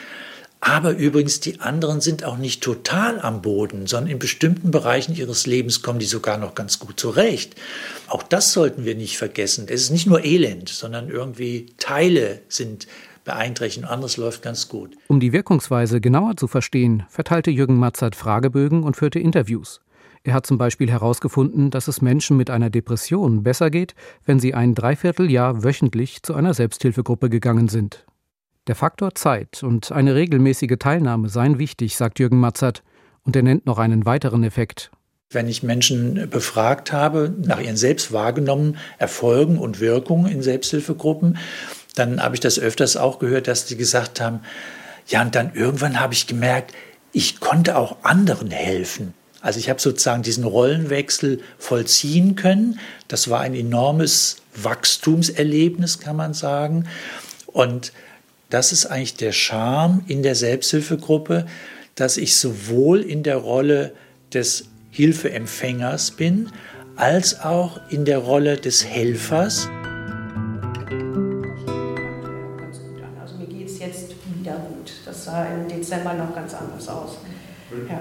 Aber 0.62 0.92
übrigens, 0.92 1.40
die 1.40 1.62
anderen 1.62 2.02
sind 2.02 2.26
auch 2.26 2.38
nicht 2.38 2.62
total 2.62 3.20
am 3.22 3.42
Boden, 3.42 3.88
sondern 3.88 4.12
in 4.12 4.20
bestimmten 4.20 4.72
Bereichen 4.72 5.16
ihres 5.16 5.48
Lebens 5.48 5.82
kommen 5.82 6.00
die 6.00 6.06
sogar 6.06 6.38
noch 6.38 6.54
ganz 6.54 6.80
gut 6.80 7.00
zurecht. 7.00 7.56
Auch 8.08 8.24
das 8.24 8.52
sollten 8.52 8.84
wir 8.84 8.96
nicht 8.96 9.18
vergessen. 9.18 9.68
Es 9.70 9.84
ist 9.84 9.92
nicht 9.92 10.06
nur 10.06 10.26
Elend, 10.26 10.68
sondern 10.68 11.10
irgendwie 11.10 11.68
Teile 11.78 12.42
sind 12.50 12.88
beeinträchtigt 13.24 13.86
und 13.86 13.90
anderes 13.90 14.18
läuft 14.18 14.42
ganz 14.42 14.68
gut. 14.68 14.98
Um 15.08 15.20
die 15.20 15.32
Wirkungsweise 15.32 16.02
genauer 16.02 16.36
zu 16.36 16.48
verstehen, 16.48 17.04
verteilte 17.10 17.52
Jürgen 17.52 17.78
Matzert 17.78 18.16
Fragebögen 18.16 18.84
und 18.84 18.98
führte 18.98 19.20
Interviews. 19.20 19.82
Er 20.24 20.34
hat 20.34 20.46
zum 20.46 20.58
Beispiel 20.58 20.92
herausgefunden, 20.92 21.72
dass 21.72 21.88
es 21.88 22.02
Menschen 22.02 22.36
mit 22.36 22.50
einer 22.50 22.70
Depression 22.70 23.44
besser 23.44 23.70
geht, 23.70 23.96
wenn 24.26 24.40
sie 24.40 24.54
ein 24.54 24.76
Dreivierteljahr 24.76 25.64
wöchentlich 25.64 26.24
zu 26.24 26.34
einer 26.34 26.54
Selbsthilfegruppe 26.54 27.30
gegangen 27.30 27.70
sind. 27.70 28.06
Der 28.70 28.76
Faktor 28.76 29.16
Zeit 29.16 29.64
und 29.64 29.92
eine 29.92 30.14
regelmäßige 30.14 30.76
Teilnahme 30.78 31.30
seien 31.30 31.58
wichtig, 31.58 31.98
sagt 31.98 32.20
Jürgen 32.20 32.40
Matzert, 32.40 32.84
und 33.24 33.36
er 33.36 33.42
nennt 33.42 33.66
noch 33.66 33.80
einen 33.80 34.06
weiteren 34.06 34.44
Effekt. 34.44 34.92
Wenn 35.32 35.48
ich 35.48 35.64
Menschen 35.64 36.30
befragt 36.30 36.94
habe 36.94 37.34
nach 37.44 37.60
ihren 37.60 37.78
selbst 37.78 38.14
wahrgenommenen 38.14 38.78
Erfolgen 39.00 39.58
und 39.58 39.80
Wirkungen 39.80 40.32
in 40.32 40.44
Selbsthilfegruppen, 40.44 41.40
dann 41.96 42.22
habe 42.22 42.36
ich 42.36 42.42
das 42.42 42.60
öfters 42.60 42.96
auch 42.96 43.18
gehört, 43.18 43.48
dass 43.48 43.66
die 43.66 43.76
gesagt 43.76 44.22
haben, 44.22 44.42
ja, 45.08 45.24
und 45.24 45.34
dann 45.34 45.56
irgendwann 45.56 46.00
habe 46.00 46.14
ich 46.14 46.28
gemerkt, 46.28 46.72
ich 47.12 47.40
konnte 47.40 47.76
auch 47.76 47.98
anderen 48.04 48.52
helfen. 48.52 49.16
Also 49.42 49.58
ich 49.58 49.72
habe 49.72 49.82
sozusagen 49.82 50.22
diesen 50.22 50.44
Rollenwechsel 50.44 51.42
vollziehen 51.58 52.36
können. 52.36 52.80
Das 53.08 53.32
war 53.32 53.40
ein 53.40 53.56
enormes 53.56 54.44
Wachstumserlebnis, 54.54 55.98
kann 55.98 56.16
man 56.16 56.36
sagen. 56.36 56.86
Und 57.48 57.94
das 58.50 58.72
ist 58.72 58.88
eigentlich 58.88 59.16
der 59.16 59.32
Charme 59.32 60.04
in 60.08 60.24
der 60.24 60.36
Selbsthilfegruppe, 60.36 61.46
dass 61.96 62.18
ich 62.18 62.36
sowohl 62.36 63.02
in 63.02 63.24
der 63.24 63.38
Rolle 63.38 63.94
des 64.34 64.66
Hilfeempfängers 64.92 66.12
bin, 66.12 66.50
als 66.96 67.42
auch 67.42 67.80
in 67.90 68.06
der 68.06 68.18
Rolle 68.18 68.58
des 68.58 68.86
Helfers. 68.86 69.70
Also 73.22 73.36
mir 73.38 73.48
geht 73.48 73.68
es 73.68 73.80
jetzt 73.80 74.16
wieder 74.40 74.54
gut. 74.54 74.94
Das 75.06 75.26
sah 75.26 75.46
im 75.46 75.68
Dezember 75.68 76.14
noch 76.16 76.34
ganz 76.34 76.54
anders 76.56 76.88
aus. 76.88 77.20
Ja. 77.88 78.00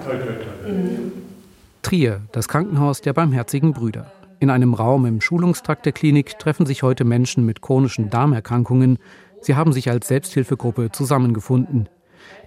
Mhm. 0.67 1.11
Trier, 1.83 2.21
das 2.31 2.47
Krankenhaus 2.47 3.01
der 3.01 3.13
Barmherzigen 3.13 3.73
Brüder. 3.73 4.11
In 4.41 4.49
einem 4.49 4.73
Raum 4.73 5.05
im 5.05 5.21
Schulungstrakt 5.21 5.85
der 5.85 5.91
Klinik 5.91 6.39
treffen 6.39 6.65
sich 6.65 6.81
heute 6.81 7.03
Menschen 7.03 7.45
mit 7.45 7.61
chronischen 7.61 8.09
Darmerkrankungen, 8.09 8.97
Sie 9.41 9.55
haben 9.55 9.73
sich 9.73 9.89
als 9.89 10.07
Selbsthilfegruppe 10.07 10.91
zusammengefunden. 10.91 11.89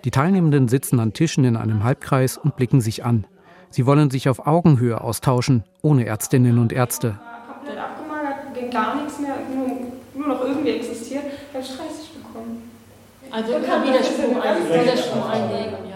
Die 0.04 0.10
Teilnehmenden 0.10 0.68
sitzen 0.68 1.00
an 1.00 1.12
Tischen 1.12 1.44
in 1.44 1.56
einem 1.56 1.84
Halbkreis 1.84 2.38
und 2.38 2.56
blicken 2.56 2.80
sich 2.80 3.04
an. 3.04 3.26
Sie 3.70 3.86
wollen 3.86 4.10
sich 4.10 4.28
auf 4.28 4.46
Augenhöhe 4.46 5.00
austauschen, 5.00 5.64
ohne 5.80 6.04
Ärztinnen 6.04 6.58
und 6.58 6.72
Ärzte. 6.72 7.18
Komplett 7.48 7.78
abgemagert, 7.78 8.54
ging 8.54 8.70
gar 8.70 8.96
nichts 8.96 9.18
mehr, 9.18 9.36
nur, 9.54 10.26
noch 10.26 10.44
irgendwie 10.44 10.70
existiert, 10.70 11.24
dann 11.52 11.62
Stress 11.62 12.08
bekommen. 12.14 12.70
Also 13.30 13.52
immer 13.54 13.82
Widerspruch, 13.82 14.44
Widerspruch 14.44 15.30
einlegen. 15.30 15.92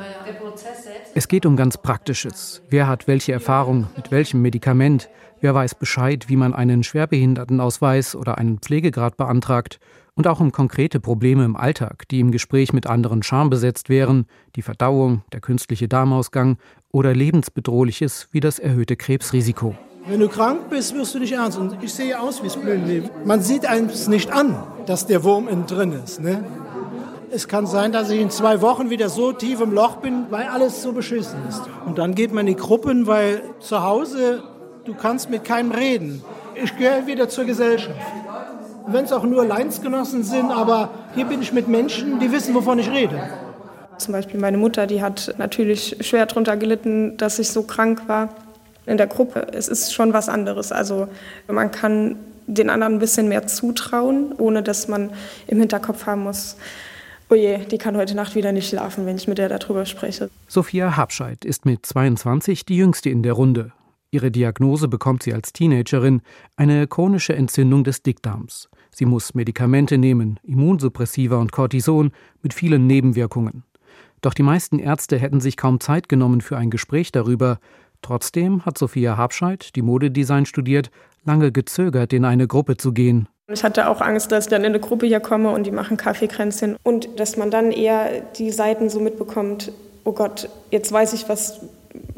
Es 1.15 1.29
geht 1.29 1.47
um 1.47 1.57
ganz 1.57 1.76
Praktisches. 1.79 2.62
Wer 2.71 2.88
hat 2.88 3.07
welche 3.07 3.33
Erfahrung 3.33 3.87
mit 3.97 4.11
welchem 4.11 4.43
Medikament? 4.43 5.09
Wer 5.41 5.55
weiß 5.55 5.75
Bescheid, 5.75 6.29
wie 6.29 6.37
man 6.37 6.55
einen 6.55 6.83
Schwerbehindertenausweis 6.83 8.17
oder 8.17 8.38
einen 8.38 8.59
Pflegegrad 8.59 9.17
beantragt? 9.17 9.79
Und 10.17 10.27
auch 10.27 10.41
um 10.41 10.51
konkrete 10.51 10.99
Probleme 10.99 11.45
im 11.45 11.57
Alltag, 11.57 12.09
die 12.09 12.21
im 12.21 12.33
Gespräch 12.33 12.73
mit 12.73 12.87
anderen 12.87 13.23
schambesetzt 13.23 13.89
wären, 13.89 14.27
die 14.57 14.63
Verdauung, 14.63 15.23
der 15.33 15.41
künstliche 15.41 15.89
Darmausgang 15.89 16.57
oder 16.91 17.15
lebensbedrohliches 17.15 18.29
wie 18.33 18.41
das 18.41 18.59
erhöhte 18.59 18.97
Krebsrisiko. 18.97 19.77
Wenn 20.09 20.21
du 20.21 20.29
krank 20.29 20.71
bist, 20.71 20.95
wirst 20.95 21.15
du 21.15 21.19
nicht 21.19 21.33
ernst. 21.33 21.59
Und 21.59 21.83
ich 21.83 21.93
sehe 21.93 22.19
aus 22.19 22.41
wie 22.43 22.47
das 22.47 22.57
Blühenleben. 22.57 23.11
Man 23.25 23.43
sieht 23.43 23.67
einem 23.67 23.91
nicht 24.09 24.33
an, 24.33 24.57
dass 24.87 25.07
der 25.07 25.23
Wurm 25.25 25.49
innen 25.49 25.67
drin 25.67 25.93
ist. 25.93 26.21
Ne? 26.21 26.45
Es 27.31 27.49
kann 27.49 27.67
sein, 27.67 27.93
dass 27.93 28.09
ich 28.09 28.21
in 28.21 28.31
zwei 28.31 28.63
Wochen 28.63 28.89
wieder 28.89 29.09
so 29.09 29.33
tief 29.33 29.61
im 29.61 29.73
Loch 29.73 29.97
bin, 29.97 30.27
weil 30.31 30.47
alles 30.47 30.83
so 30.83 30.93
beschissen 30.93 31.41
ist. 31.49 31.63
Und 31.85 31.99
dann 31.99 32.15
geht 32.15 32.33
man 32.33 32.47
in 32.47 32.55
die 32.55 32.61
Gruppen, 32.61 33.09
weil 33.09 33.43
zu 33.59 33.83
Hause, 33.83 34.45
du 34.85 34.95
kannst 34.95 35.29
mit 35.29 35.45
keinem 35.45 35.73
reden. 35.73 36.23
Ich 36.55 36.75
gehöre 36.77 37.07
wieder 37.07 37.29
zur 37.29 37.45
Gesellschaft 37.45 38.01
wenn 38.87 39.05
es 39.05 39.12
auch 39.12 39.25
nur 39.25 39.45
Leinsgenossen 39.45 40.23
sind, 40.23 40.50
aber 40.50 40.90
hier 41.14 41.26
bin 41.26 41.43
ich 41.43 41.52
mit 41.52 41.69
Menschen, 41.69 42.21
die 42.21 42.31
wissen, 42.33 42.55
wovon 42.55 42.78
ich 42.78 42.90
rede. 42.90 43.21
Zum 43.99 44.12
Beispiel 44.12 44.38
meine 44.38 44.59
Mutter, 44.59 44.87
die 44.87 45.02
hat 45.02 45.35
natürlich 45.38 45.97
schwer 46.00 46.26
darunter 46.26 46.57
gelitten, 46.57 47.16
dass 47.16 47.38
ich 47.38 47.50
so 47.50 47.62
krank 47.62 48.02
war 48.09 48.28
in 48.85 48.99
der 48.99 49.07
Gruppe. 49.07 49.47
Es 49.52 49.69
ist 49.69 49.93
schon 49.93 50.12
was 50.12 50.28
anderes. 50.28 50.71
Also 50.73 51.09
man 51.49 51.71
kann 51.71 52.16
den 52.47 52.71
anderen 52.71 52.95
ein 52.95 52.99
bisschen 52.99 53.28
mehr 53.28 53.47
zutrauen, 53.47 54.33
ohne 54.38 54.62
dass 54.62 54.87
man 54.88 55.11
im 55.47 55.59
Hinterkopf 55.59 56.07
haben 56.07 56.23
muss, 56.23 56.57
oh 57.28 57.35
je, 57.35 57.59
die 57.66 57.78
kann 57.78 57.97
heute 57.97 58.14
Nacht 58.14 58.35
wieder 58.35 58.52
nicht 58.52 58.69
schlafen, 58.69 59.07
wenn 59.07 59.16
ich 59.16 59.26
mit 59.26 59.38
der 59.38 59.49
darüber 59.49 59.85
spreche. 59.85 60.31
Sophia 60.47 60.97
Habscheid 60.97 61.45
ist 61.45 61.64
mit 61.64 61.85
22 61.85 62.64
die 62.64 62.76
jüngste 62.76 63.11
in 63.11 63.23
der 63.23 63.33
Runde. 63.33 63.73
Ihre 64.11 64.31
Diagnose 64.31 64.88
bekommt 64.88 65.25
sie 65.25 65.35
als 65.35 65.52
Teenagerin, 65.52 66.23
eine 66.57 66.87
chronische 66.87 67.35
Entzündung 67.35 67.83
des 67.83 68.02
Dickdarms. 68.02 68.69
Sie 68.99 69.05
muss 69.05 69.35
Medikamente 69.35 69.99
nehmen, 69.99 70.41
Immunsuppressiva 70.43 71.37
und 71.37 71.53
Cortison 71.53 72.12
mit 72.43 72.55
vielen 72.55 72.87
Nebenwirkungen. 72.87 73.62
Doch 74.23 74.33
die 74.33 74.43
meisten 74.43 74.79
Ärzte 74.79 75.19
hätten 75.19 75.38
sich 75.38 75.59
kaum 75.59 75.81
Zeit 75.81 76.09
genommen 76.09 76.41
für 76.41 76.57
ein 76.57 76.71
Gespräch 76.71 77.12
darüber. 77.12 77.59
Trotzdem 78.00 78.65
hat 78.65 78.79
Sophia 78.79 79.19
Habscheid, 79.19 79.76
die 79.76 79.83
Modedesign 79.83 80.47
studiert, 80.47 80.91
lange 81.26 81.53
gezögert, 81.53 82.15
in 82.15 82.25
eine 82.25 82.47
Gruppe 82.47 82.79
zu 82.79 82.95
gehen. 82.95 83.29
Ich 83.53 83.65
hatte 83.65 83.91
auch 83.91 84.00
Angst, 84.00 84.33
dass 84.33 84.47
ich 84.47 84.50
dann 84.50 84.62
in 84.62 84.69
eine 84.69 84.81
Gruppe 84.81 85.05
hier 85.05 85.21
komme 85.21 85.50
und 85.50 85.67
die 85.67 85.73
machen 85.73 85.99
Kaffeekränzchen 85.99 86.76
und 86.83 87.21
dass 87.21 87.37
man 87.37 87.50
dann 87.50 87.73
eher 87.73 88.23
die 88.38 88.50
Seiten 88.50 88.88
so 88.88 88.99
mitbekommt, 88.99 89.73
oh 90.05 90.12
Gott, 90.12 90.49
jetzt 90.71 90.91
weiß 90.91 91.12
ich, 91.12 91.29
was 91.29 91.61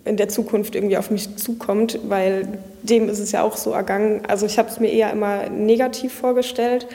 in 0.08 0.16
der 0.16 0.28
Zukunft 0.28 0.74
irgendwie 0.74 0.96
auf 0.96 1.10
mich 1.10 1.36
zukommt, 1.36 1.98
weil 2.08 2.58
dem 2.82 3.08
ist 3.08 3.18
es 3.18 3.32
ja 3.32 3.42
auch 3.42 3.56
so 3.56 3.72
ergangen. 3.72 4.22
Also 4.26 4.46
ich 4.46 4.58
habe 4.58 4.68
es 4.68 4.80
mir 4.80 4.90
eher 4.90 5.12
immer 5.12 5.48
negativ 5.48 6.12
vorgestellt. 6.12 6.86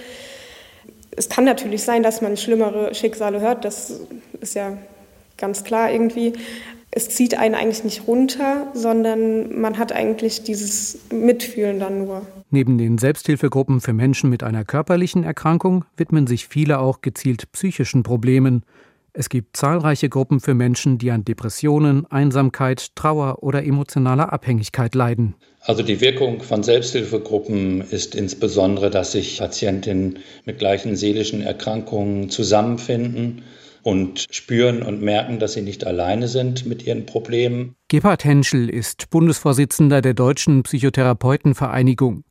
Es 1.16 1.30
kann 1.30 1.46
natürlich 1.46 1.84
sein, 1.84 2.04
dass 2.04 2.22
man 2.22 2.38
schlimmere 2.38 2.94
Schicksale 2.96 3.40
hört, 3.40 3.66
das 3.66 4.02
ist 4.42 4.56
ja 4.56 4.78
ganz 5.38 5.64
klar 5.64 5.92
irgendwie 5.92 6.34
es 6.96 7.10
zieht 7.10 7.38
einen 7.38 7.56
eigentlich 7.56 7.84
nicht 7.84 8.08
runter, 8.08 8.68
sondern 8.74 9.60
man 9.60 9.80
hat 9.80 9.92
eigentlich 9.92 10.44
dieses 10.44 11.00
Mitfühlen 11.12 11.80
dann 11.80 12.06
nur. 12.06 12.22
Neben 12.52 12.78
den 12.78 13.00
Selbsthilfegruppen 13.00 13.82
für 13.82 13.94
Menschen 13.94 14.30
mit 14.30 14.44
einer 14.44 14.64
körperlichen 14.64 15.24
Erkrankung 15.24 15.86
widmen 15.98 16.28
sich 16.28 16.48
viele 16.48 16.78
auch 16.80 17.02
gezielt 17.02 17.52
psychischen 17.52 18.04
Problemen. 18.04 18.64
Es 19.16 19.30
gibt 19.30 19.56
zahlreiche 19.56 20.10
Gruppen 20.10 20.40
für 20.40 20.56
Menschen, 20.56 20.98
die 20.98 21.12
an 21.12 21.24
Depressionen, 21.24 22.08
Einsamkeit, 22.08 22.96
Trauer 22.96 23.44
oder 23.44 23.64
emotionaler 23.64 24.34
Abhängigkeit 24.34 24.96
leiden. 24.96 25.36
Also 25.62 25.84
die 25.84 26.02
Wirkung 26.02 26.42
von 26.42 26.64
Selbsthilfegruppen 26.64 27.82
ist 27.82 28.16
insbesondere, 28.16 28.90
dass 28.90 29.12
sich 29.12 29.38
Patientinnen 29.38 30.18
mit 30.46 30.58
gleichen 30.58 30.96
seelischen 30.96 31.42
Erkrankungen 31.42 32.32
zusammenfinden 32.32 33.44
und 33.84 34.26
spüren 34.32 34.82
und 34.82 35.04
merken, 35.04 35.38
dass 35.38 35.54
sie 35.54 35.62
nicht 35.62 35.86
alleine 35.86 36.28
sind 36.28 36.66
mit 36.66 36.88
ihren 36.88 37.06
Problemen. 37.06 37.76
Gebhard 37.90 38.26
Henschel 38.26 38.68
ist 38.68 39.12
Bundesvorsitzender 39.12 40.02
der 40.02 40.16
Deutschen 40.16 40.64
Psychotherapeutenvereinigung. 40.64 42.24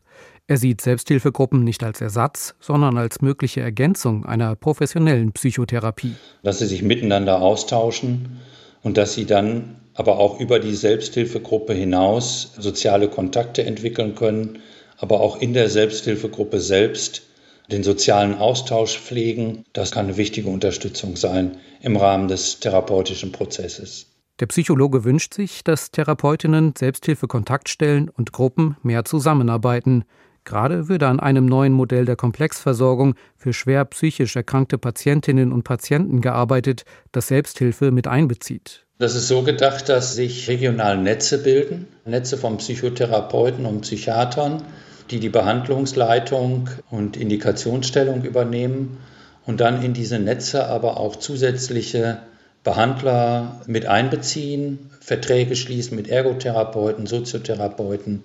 Er 0.49 0.57
sieht 0.57 0.81
Selbsthilfegruppen 0.81 1.63
nicht 1.63 1.85
als 1.85 2.01
Ersatz, 2.01 2.55
sondern 2.61 2.99
als 2.99 3.23
mögliche 3.23 3.61
Ergänzung 3.61 4.27
einer 4.27 4.57
professionellen 4.57 5.33
Psychotherapie. 5.33 6.15
Dass 6.43 6.59
sie 6.59 6.67
sich 6.67 6.83
miteinander 6.83 7.41
austauschen 7.41 8.41
und 8.83 8.97
dass 8.97 9.15
sie 9.15 9.25
dann 9.25 9.77
aber 9.95 10.19
auch 10.19 10.41
über 10.41 10.59
die 10.59 10.75
Selbsthilfegruppe 10.75 11.75
hinaus 11.75 12.55
soziale 12.59 13.09
Kontakte 13.09 13.65
entwickeln 13.65 14.15
können, 14.15 14.59
aber 14.99 15.21
auch 15.21 15.41
in 15.41 15.53
der 15.53 15.69
Selbsthilfegruppe 15.69 16.61
selbst 16.61 17.23
den 17.71 17.83
sozialen 17.83 18.35
Austausch 18.35 18.99
pflegen. 18.99 19.65
Das 19.73 19.93
kann 19.93 20.07
eine 20.07 20.17
wichtige 20.17 20.49
Unterstützung 20.49 21.17
sein 21.17 21.59
im 21.81 21.97
Rahmen 21.97 22.29
des 22.29 22.61
therapeutischen 22.61 23.33
Prozesses. 23.33 24.07
Der 24.41 24.47
Psychologe 24.47 25.05
wünscht 25.05 25.35
sich, 25.35 25.63
dass 25.63 25.91
Therapeutinnen, 25.91 26.75
Selbsthilfekontaktstellen 26.77 28.09
und 28.09 28.33
Gruppen 28.33 28.77
mehr 28.83 29.05
zusammenarbeiten. 29.05 30.05
Gerade 30.45 30.89
würde 30.89 31.07
an 31.07 31.21
einem 31.21 31.47
neuen 31.47 31.73
Modell 31.73 32.05
der 32.05 32.17
Komplexversorgung 32.17 33.15
für 33.37 33.53
schwer 33.53 33.85
psychisch 33.85 34.35
erkrankte 34.35 34.77
Patientinnen 34.79 35.53
und 35.53 35.63
Patienten 35.63 36.21
gearbeitet, 36.21 36.85
das 37.13 37.29
Selbsthilfe 37.29 37.93
mit 37.93 38.07
einbezieht. 38.09 38.85
Das 38.99 39.15
ist 39.15 39.29
so 39.29 39.43
gedacht, 39.43 39.89
dass 39.89 40.15
sich 40.15 40.49
regional 40.49 40.99
Netze 40.99 41.43
bilden, 41.43 41.87
Netze 42.05 42.37
von 42.37 42.59
Psychotherapeuten 42.59 43.67
und 43.67 43.83
Psychiatern, 43.83 44.63
die 45.11 45.21
die 45.21 45.29
Behandlungsleitung 45.29 46.71
und 46.91 47.17
Indikationsstellung 47.17 48.23
übernehmen 48.25 48.99
und 49.45 49.61
dann 49.61 49.83
in 49.83 49.93
diese 49.93 50.19
Netze 50.19 50.67
aber 50.67 50.99
auch 50.99 51.17
zusätzliche 51.17 52.19
Behandler 52.65 53.61
mit 53.67 53.87
einbeziehen, 53.87 54.91
Verträge 55.01 55.57
schließen 55.57 55.97
mit 55.97 56.09
Ergotherapeuten, 56.09 57.07
Soziotherapeuten 57.07 58.23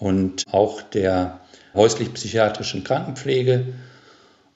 und 0.00 0.44
auch 0.50 0.82
der 0.82 1.40
häuslich-psychiatrischen 1.74 2.84
Krankenpflege, 2.84 3.66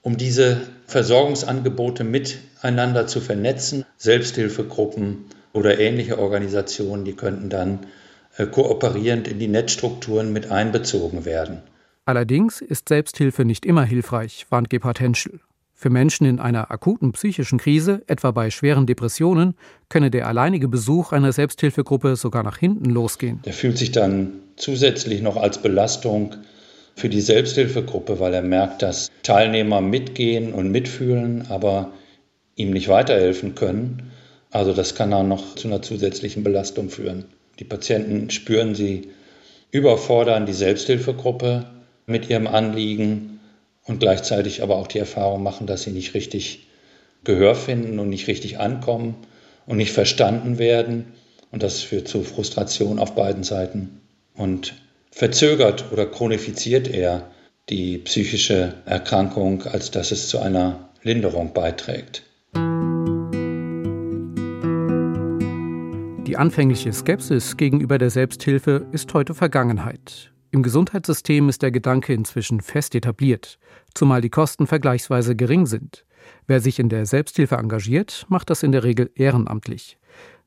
um 0.03 0.17
diese 0.17 0.61
Versorgungsangebote 0.87 2.05
miteinander 2.05 3.07
zu 3.07 3.21
vernetzen. 3.21 3.85
Selbsthilfegruppen 3.97 5.27
oder 5.53 5.79
ähnliche 5.79 6.19
Organisationen, 6.19 7.05
die 7.05 7.15
könnten 7.15 7.49
dann 7.49 7.87
äh, 8.37 8.47
kooperierend 8.47 9.29
in 9.29 9.39
die 9.39 9.49
Netzstrukturen 9.49 10.33
mit 10.33 10.51
einbezogen 10.51 11.25
werden. 11.25 11.63
Allerdings 12.05 12.61
ist 12.61 12.89
Selbsthilfe 12.89 13.45
nicht 13.45 13.65
immer 13.65 13.85
hilfreich, 13.85 14.47
warnt 14.51 14.71
Gebhard 14.71 15.01
Henschel. 15.01 15.41
Für 15.83 15.91
Menschen 15.91 16.27
in 16.27 16.39
einer 16.39 16.71
akuten 16.71 17.11
psychischen 17.11 17.59
Krise, 17.59 18.03
etwa 18.07 18.31
bei 18.31 18.51
schweren 18.51 18.87
Depressionen, 18.87 19.55
könne 19.89 20.13
der 20.13 20.29
alleinige 20.29 20.69
Besuch 20.69 21.11
einer 21.11 21.33
Selbsthilfegruppe 21.33 22.15
sogar 22.15 22.45
nach 22.45 22.57
hinten 22.57 22.89
losgehen. 22.89 23.43
Der 23.45 23.53
fühlt 23.53 23.79
sich 23.79 23.91
dann 23.91 24.31
zusätzlich 24.55 25.23
noch 25.23 25.37
als 25.37 25.59
Belastung 25.59 26.37
für 26.95 27.09
die 27.09 27.21
Selbsthilfegruppe, 27.21 28.21
weil 28.21 28.33
er 28.33 28.43
merkt, 28.43 28.83
dass 28.83 29.11
Teilnehmer 29.25 29.81
mitgehen 29.81 30.53
und 30.53 30.71
mitfühlen, 30.71 31.49
aber 31.49 31.91
ihm 32.55 32.71
nicht 32.71 32.89
weiterhelfen 32.89 33.57
können. 33.57 34.13
Also 34.53 34.73
das 34.75 34.95
kann 34.95 35.11
dann 35.11 35.27
noch 35.27 35.57
zu 35.57 35.67
einer 35.67 35.83
zusätzlichen 35.83 36.45
Belastung 36.45 36.91
führen. 36.91 37.25
Die 37.59 37.65
Patienten 37.65 38.31
spüren, 38.31 38.77
sie 38.77 39.09
überfordern 39.73 40.47
die 40.47 40.53
Selbsthilfegruppe 40.53 41.67
mit 42.07 42.31
ihrem 42.31 42.47
Anliegen 42.47 43.32
und 43.85 44.01
gleichzeitig 44.01 44.63
aber 44.63 44.77
auch 44.77 44.87
die 44.87 44.99
Erfahrung 44.99 45.43
machen, 45.43 45.67
dass 45.67 45.83
sie 45.83 45.91
nicht 45.91 46.15
richtig 46.15 46.67
Gehör 47.25 47.55
finden 47.55 47.99
und 47.99 48.09
nicht 48.09 48.27
richtig 48.27 48.59
ankommen 48.59 49.15
und 49.67 49.77
nicht 49.77 49.93
verstanden 49.93 50.59
werden. 50.59 51.13
Und 51.51 51.63
das 51.63 51.81
führt 51.83 52.09
zu 52.09 52.23
Frustration 52.23 52.99
auf 52.99 53.15
beiden 53.15 53.45
Seiten 53.45 54.01
und 54.35 54.75
verzögert 55.11 55.93
oder 55.93 56.07
chronifiziert 56.07 56.89
eher 56.89 57.31
die 57.69 57.99
psychische 57.99 58.75
Erkrankung, 58.87 59.63
als 59.67 59.91
dass 59.91 60.11
es 60.11 60.29
zu 60.29 60.39
einer 60.41 60.91
Linderung 61.03 61.53
beiträgt. 61.53 62.23
Die 66.27 66.37
anfängliche 66.37 66.93
Skepsis 66.93 67.57
gegenüber 67.57 67.99
der 67.99 68.11
Selbsthilfe 68.11 68.87
ist 68.93 69.13
heute 69.13 69.35
Vergangenheit. 69.35 70.32
Im 70.55 70.63
Gesundheitssystem 70.63 71.49
ist 71.49 71.63
der 71.63 71.71
Gedanke 71.71 72.13
inzwischen 72.13 72.61
fest 72.61 72.95
etabliert, 72.95 73.59
zumal 73.95 74.21
die 74.21 74.29
Kosten 74.29 74.67
vergleichsweise 74.67 75.35
gering 75.35 75.65
sind. 75.65 76.05
Wer 76.47 76.61
sich 76.61 76.79
in 76.79 76.91
der 76.91 77.07
Selbsthilfe 77.07 77.57
engagiert, 77.57 78.27
macht 78.29 78.51
das 78.51 78.63
in 78.63 78.71
der 78.71 78.85
Regel 78.85 79.11
ehrenamtlich. 79.15 79.97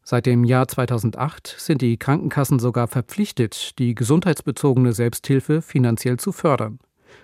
Seit 0.04 0.28
dem 0.28 0.44
Jahr 0.44 0.68
2008 0.68 1.56
sind 1.58 1.82
die 1.82 1.98
Krankenkassen 1.98 2.60
sogar 2.60 2.88
verpflichtet, 2.88 3.80
die 3.80 3.96
gesundheitsbezogene 3.96 4.94
Selbsthilfe 4.94 5.64
finanziell 5.64 6.18
zu 6.18 6.32
fördern. 6.32 6.78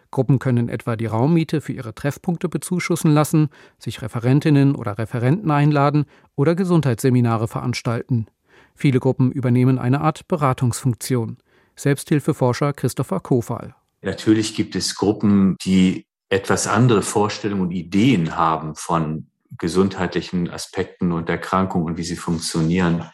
Gruppen 0.09 0.39
können 0.39 0.67
etwa 0.67 0.95
die 0.95 1.05
Raummiete 1.05 1.61
für 1.61 1.73
ihre 1.73 1.93
Treffpunkte 1.93 2.49
bezuschussen 2.49 3.13
lassen, 3.13 3.49
sich 3.77 4.01
Referentinnen 4.01 4.73
oder 4.73 4.97
Referenten 4.97 5.51
einladen 5.51 6.05
oder 6.35 6.55
Gesundheitsseminare 6.55 7.47
veranstalten. 7.47 8.25
Viele 8.73 8.99
Gruppen 8.99 9.31
übernehmen 9.31 9.77
eine 9.77 10.01
Art 10.01 10.27
Beratungsfunktion. 10.27 11.37
Selbsthilfeforscher 11.81 12.73
Christopher 12.73 13.19
Kofal. 13.19 13.75
Natürlich 14.01 14.55
gibt 14.55 14.75
es 14.75 14.95
Gruppen, 14.95 15.57
die 15.63 16.05
etwas 16.29 16.67
andere 16.67 17.01
Vorstellungen 17.01 17.63
und 17.63 17.71
Ideen 17.71 18.35
haben 18.35 18.75
von 18.75 19.27
gesundheitlichen 19.57 20.49
Aspekten 20.49 21.11
und 21.11 21.27
Erkrankungen 21.27 21.87
und 21.87 21.97
wie 21.97 22.03
sie 22.03 22.15
funktionieren. 22.15 23.09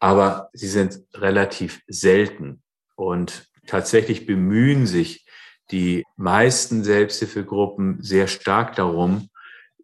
Aber 0.00 0.50
sie 0.52 0.68
sind 0.68 1.00
relativ 1.14 1.80
selten. 1.86 2.62
Und 2.96 3.48
tatsächlich 3.66 4.26
bemühen 4.26 4.86
sich 4.86 5.24
die 5.70 6.04
meisten 6.16 6.84
Selbsthilfegruppen 6.84 8.02
sehr 8.02 8.26
stark 8.26 8.74
darum, 8.76 9.28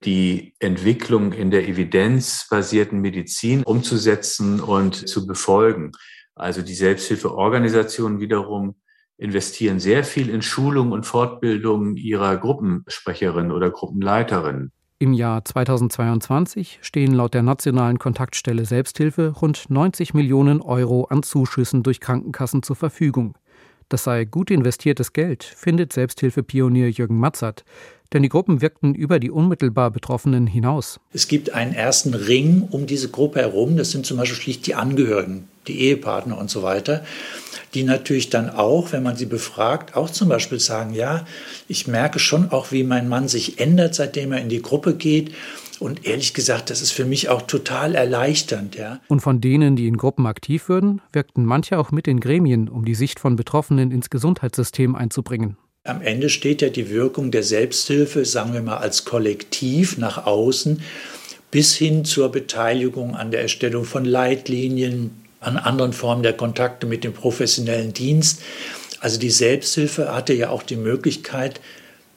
die 0.04 0.54
Entwicklung 0.58 1.32
in 1.32 1.50
der 1.50 1.68
evidenzbasierten 1.68 3.00
Medizin 3.00 3.62
umzusetzen 3.62 4.60
und 4.60 5.08
zu 5.08 5.26
befolgen. 5.26 5.92
Also 6.38 6.62
die 6.62 6.74
Selbsthilfeorganisationen 6.74 8.20
wiederum 8.20 8.76
investieren 9.16 9.80
sehr 9.80 10.04
viel 10.04 10.30
in 10.30 10.42
Schulung 10.42 10.92
und 10.92 11.04
Fortbildung 11.04 11.96
ihrer 11.96 12.36
Gruppensprecherinnen 12.36 13.50
oder 13.50 13.70
Gruppenleiterinnen. 13.70 14.72
Im 15.00 15.12
Jahr 15.12 15.44
2022 15.44 16.78
stehen 16.82 17.14
laut 17.14 17.34
der 17.34 17.42
nationalen 17.42 17.98
Kontaktstelle 17.98 18.64
Selbsthilfe 18.64 19.34
rund 19.40 19.70
90 19.70 20.14
Millionen 20.14 20.60
Euro 20.60 21.04
an 21.04 21.22
Zuschüssen 21.22 21.82
durch 21.82 22.00
Krankenkassen 22.00 22.62
zur 22.62 22.76
Verfügung. 22.76 23.36
Das 23.88 24.04
sei 24.04 24.24
gut 24.24 24.50
investiertes 24.50 25.12
Geld, 25.12 25.44
findet 25.44 25.92
Selbsthilfepionier 25.92 26.90
Jürgen 26.90 27.18
Matzert. 27.18 27.64
Denn 28.12 28.22
die 28.22 28.28
Gruppen 28.28 28.60
wirkten 28.60 28.94
über 28.94 29.18
die 29.18 29.30
unmittelbar 29.30 29.90
Betroffenen 29.90 30.46
hinaus. 30.46 30.98
Es 31.12 31.28
gibt 31.28 31.52
einen 31.52 31.74
ersten 31.74 32.14
Ring 32.14 32.66
um 32.70 32.86
diese 32.86 33.10
Gruppe 33.10 33.40
herum. 33.40 33.76
Das 33.76 33.90
sind 33.90 34.06
zum 34.06 34.16
Beispiel 34.16 34.40
schlicht 34.40 34.66
die 34.66 34.74
Angehörigen, 34.74 35.48
die 35.68 35.80
Ehepartner 35.80 36.38
und 36.38 36.50
so 36.50 36.62
weiter, 36.62 37.04
die 37.74 37.82
natürlich 37.84 38.30
dann 38.30 38.50
auch, 38.50 38.92
wenn 38.92 39.02
man 39.02 39.16
sie 39.16 39.26
befragt, 39.26 39.94
auch 39.94 40.10
zum 40.10 40.28
Beispiel 40.28 40.58
sagen, 40.58 40.94
ja, 40.94 41.26
ich 41.68 41.86
merke 41.86 42.18
schon 42.18 42.50
auch, 42.50 42.72
wie 42.72 42.82
mein 42.82 43.08
Mann 43.08 43.28
sich 43.28 43.60
ändert, 43.60 43.94
seitdem 43.94 44.32
er 44.32 44.40
in 44.40 44.48
die 44.48 44.62
Gruppe 44.62 44.94
geht. 44.94 45.34
Und 45.78 46.06
ehrlich 46.06 46.34
gesagt, 46.34 46.70
das 46.70 46.82
ist 46.82 46.90
für 46.90 47.04
mich 47.04 47.28
auch 47.28 47.42
total 47.42 47.94
erleichternd, 47.94 48.74
ja. 48.74 49.00
Und 49.06 49.20
von 49.20 49.40
denen, 49.40 49.76
die 49.76 49.86
in 49.86 49.96
Gruppen 49.96 50.26
aktiv 50.26 50.68
würden, 50.68 51.00
wirkten 51.12 51.44
manche 51.44 51.78
auch 51.78 51.92
mit 51.92 52.08
in 52.08 52.18
Gremien, 52.18 52.68
um 52.68 52.84
die 52.84 52.96
Sicht 52.96 53.20
von 53.20 53.36
Betroffenen 53.36 53.92
ins 53.92 54.10
Gesundheitssystem 54.10 54.96
einzubringen. 54.96 55.56
Am 55.84 56.02
Ende 56.02 56.30
steht 56.30 56.62
ja 56.62 56.68
die 56.68 56.90
Wirkung 56.90 57.30
der 57.30 57.44
Selbsthilfe, 57.44 58.24
sagen 58.24 58.54
wir 58.54 58.62
mal, 58.62 58.78
als 58.78 59.04
Kollektiv 59.04 59.98
nach 59.98 60.26
außen 60.26 60.82
bis 61.50 61.74
hin 61.74 62.04
zur 62.04 62.30
Beteiligung 62.30 63.14
an 63.14 63.30
der 63.30 63.42
Erstellung 63.42 63.84
von 63.84 64.04
Leitlinien, 64.04 65.10
an 65.40 65.56
anderen 65.56 65.92
Formen 65.92 66.22
der 66.22 66.32
Kontakte 66.32 66.86
mit 66.86 67.04
dem 67.04 67.12
professionellen 67.12 67.92
Dienst. 67.92 68.42
Also 69.00 69.18
die 69.18 69.30
Selbsthilfe 69.30 70.14
hatte 70.14 70.32
ja 70.32 70.50
auch 70.50 70.62
die 70.62 70.76
Möglichkeit, 70.76 71.60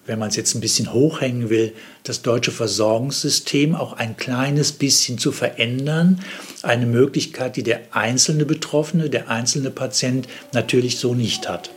wenn 0.08 0.18
man 0.18 0.30
es 0.30 0.36
jetzt 0.36 0.56
ein 0.56 0.62
bisschen 0.62 0.94
hochhängen 0.94 1.50
will, 1.50 1.74
das 2.04 2.24
deutsche 2.24 2.52
Versorgungssystem 2.52 3.76
auch 3.76 3.94
ein 3.94 4.18
kleines 4.18 4.72
bisschen 4.72 5.20
zu 5.20 5.32
verändern. 5.32 6.20
Eine 6.64 6.88
Möglichkeit, 6.88 7.56
die 7.56 7.64
der 7.64 7.82
einzelne 7.92 8.46
Betroffene, 8.46 9.10
der 9.10 9.30
einzelne 9.30 9.70
Patient 9.70 10.28
natürlich 10.54 10.98
so 10.98 11.14
nicht 11.14 11.48
hat. 11.48 11.70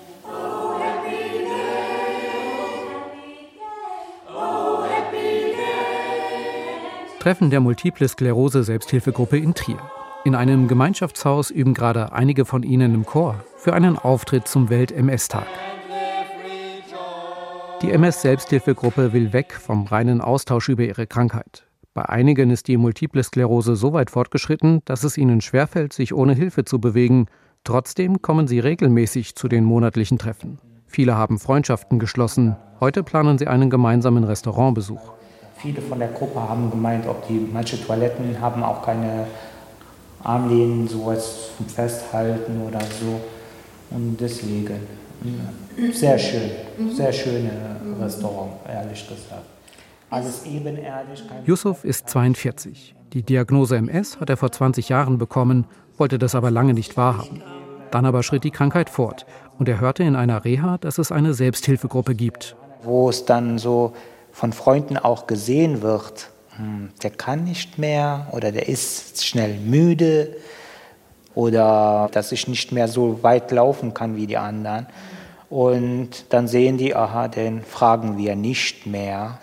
Treffen 7.21 7.49
der 7.49 7.61
Multiple 7.61 8.07
Sklerose 8.07 8.65
Selbsthilfegruppe 8.65 9.39
in 9.39 9.55
Trier. 9.55 9.79
In 10.27 10.35
einem 10.35 10.69
Gemeinschaftshaus 10.69 11.51
üben 11.51 11.75
gerade 11.75 12.13
einige 12.13 12.47
von 12.47 12.63
ihnen 12.63 12.95
im 12.95 13.05
Chor 13.05 13.45
für 13.59 13.75
einen 13.75 13.99
Auftritt 13.99 14.49
zum 14.49 14.71
Welt-MS-Tag. 14.71 15.47
Die 17.83 17.91
MS-Selbsthilfegruppe 17.91 19.13
will 19.13 19.35
weg 19.35 19.53
vom 19.53 19.85
reinen 19.85 20.23
Austausch 20.23 20.71
über 20.71 20.83
ihre 20.83 21.07
Krankheit. 21.07 21.65
Bei 21.93 22.09
einigen 22.09 22.49
ist 22.49 22.69
die 22.69 22.79
Multiple 22.79 23.23
Sklerose 23.23 23.77
so 23.77 23.93
weit 23.93 24.09
fortgeschritten, 24.09 24.81
dass 24.87 25.05
es 25.05 25.19
ihnen 25.19 25.43
schwerfällt, 25.43 25.93
sich 25.93 26.15
ohne 26.15 26.33
Hilfe 26.33 26.65
zu 26.65 26.81
bewegen. 26.81 27.27
Trotzdem 27.63 28.23
kommen 28.23 28.49
sie 28.49 28.61
regelmäßig 28.61 29.35
zu 29.35 29.47
den 29.47 29.65
monatlichen 29.65 30.17
Treffen. 30.17 30.59
Viele 30.87 31.19
haben 31.19 31.39
Freundschaften 31.39 31.99
geschlossen. 31.99 32.57
Heute 32.81 33.03
planen 33.03 33.37
sie 33.37 33.47
einen 33.47 33.69
gemeinsamen 33.69 34.25
Restaurantbesuch. 34.25 35.13
Viele 35.57 35.83
von 35.83 35.99
der 35.99 36.09
Gruppe 36.09 36.41
haben 36.41 36.71
gemeint, 36.71 37.07
ob 37.07 37.29
die 37.29 37.47
manche 37.53 37.79
Toiletten 37.85 38.41
haben 38.41 38.63
auch 38.63 38.83
keine 38.83 39.27
Armlehnen, 40.25 40.89
sowas 40.89 41.51
zum 41.57 41.67
Festhalten 41.67 42.63
oder 42.67 42.81
so. 42.81 43.21
Und 43.91 44.17
deswegen, 44.19 44.81
sehr 45.93 46.19
schön, 46.19 46.51
sehr 46.93 47.13
schöne 47.13 47.51
Restaurant, 48.01 48.53
ehrlich 48.69 49.07
gesagt. 49.07 49.45
Alles 50.11 50.45
ebenerdig. 50.47 51.23
Yusuf 51.45 51.85
ist 51.85 52.09
42. 52.09 52.95
Die 53.13 53.23
Diagnose 53.23 53.77
MS 53.77 54.19
hat 54.21 54.31
er 54.31 54.37
vor 54.37 54.51
20 54.51 54.89
Jahren 54.89 55.19
bekommen, 55.19 55.67
wollte 55.99 56.19
das 56.19 56.35
aber 56.35 56.51
lange 56.51 56.75
nicht 56.75 56.97
wahrhaben. 56.97 57.43
Dann 57.91 58.07
aber 58.07 58.23
schritt 58.23 58.45
die 58.45 58.51
Krankheit 58.51 58.91
fort 58.91 59.27
und 59.59 59.69
er 59.69 59.81
hörte 59.81 60.03
in 60.03 60.17
einer 60.17 60.45
Reha, 60.45 60.79
dass 60.79 60.99
es 60.99 61.13
eine 61.13 61.35
Selbsthilfegruppe 61.35 62.15
gibt. 62.15 62.57
Wo 62.83 63.09
es 63.09 63.25
dann 63.25 63.59
so 63.59 63.93
von 64.33 64.53
Freunden 64.53 64.97
auch 64.97 65.27
gesehen 65.27 65.81
wird, 65.83 66.31
der 67.03 67.11
kann 67.11 67.45
nicht 67.45 67.79
mehr 67.79 68.29
oder 68.33 68.53
der 68.53 68.69
ist 68.69 69.25
schnell 69.25 69.59
müde 69.59 70.37
oder 71.35 72.09
dass 72.13 72.33
ich 72.33 72.47
nicht 72.49 72.73
mehr 72.73 72.89
so 72.89 73.23
weit 73.23 73.51
laufen 73.51 73.95
kann 73.95 74.17
wie 74.17 74.27
die 74.27 74.37
anderen. 74.37 74.87
Und 75.51 76.33
dann 76.33 76.49
sehen 76.49 76.79
die, 76.79 76.95
aha, 76.95 77.29
den 77.29 77.63
fragen 77.63 78.19
wir 78.19 78.37
nicht 78.37 78.87
mehr. 78.87 79.39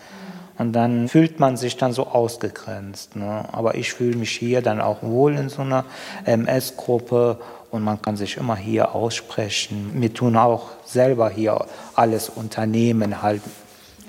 Und 0.58 0.74
dann 0.74 1.08
fühlt 1.08 1.40
man 1.40 1.58
sich 1.58 1.78
dann 1.78 1.92
so 1.92 2.08
ausgegrenzt. 2.08 3.16
Ne? 3.16 3.46
Aber 3.52 3.76
ich 3.76 3.94
fühle 3.94 4.16
mich 4.16 4.32
hier 4.32 4.62
dann 4.62 4.80
auch 4.80 5.02
wohl 5.02 5.36
in 5.36 5.50
so 5.50 5.64
einer 5.64 5.86
MS-Gruppe 6.26 7.40
und 7.72 7.84
man 7.84 8.02
kann 8.02 8.18
sich 8.18 8.38
immer 8.38 8.56
hier 8.56 8.94
aussprechen. 8.94 9.92
Wir 9.96 10.14
tun 10.14 10.36
auch 10.36 10.70
selber 10.86 11.30
hier 11.30 11.66
alles 11.96 12.30
unternehmen, 12.30 13.22
halt 13.22 13.42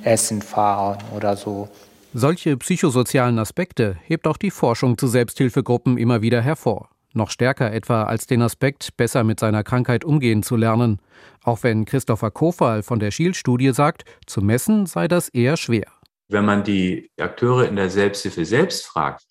Essen 0.02 0.42
fahren 0.42 0.98
oder 1.16 1.36
so. 1.36 1.68
Solche 2.14 2.58
psychosozialen 2.58 3.38
Aspekte 3.38 3.96
hebt 4.02 4.26
auch 4.26 4.36
die 4.36 4.50
Forschung 4.50 4.98
zu 4.98 5.06
Selbsthilfegruppen 5.06 5.96
immer 5.96 6.20
wieder 6.20 6.42
hervor. 6.42 6.90
Noch 7.14 7.30
stärker 7.30 7.72
etwa 7.72 8.02
als 8.02 8.26
den 8.26 8.42
Aspekt, 8.42 8.98
besser 8.98 9.24
mit 9.24 9.40
seiner 9.40 9.64
Krankheit 9.64 10.04
umgehen 10.04 10.42
zu 10.42 10.56
lernen. 10.56 11.00
Auch 11.42 11.62
wenn 11.62 11.86
Christopher 11.86 12.30
Kofal 12.30 12.82
von 12.82 12.98
der 12.98 13.12
Schiel-Studie 13.12 13.72
sagt, 13.72 14.04
zu 14.26 14.42
messen 14.42 14.84
sei 14.84 15.08
das 15.08 15.30
eher 15.30 15.56
schwer. 15.56 15.86
Wenn 16.28 16.44
man 16.44 16.64
die 16.64 17.10
Akteure 17.18 17.66
in 17.66 17.76
der 17.76 17.88
Selbsthilfe 17.88 18.44
selbst 18.44 18.84
fragt, 18.84 19.24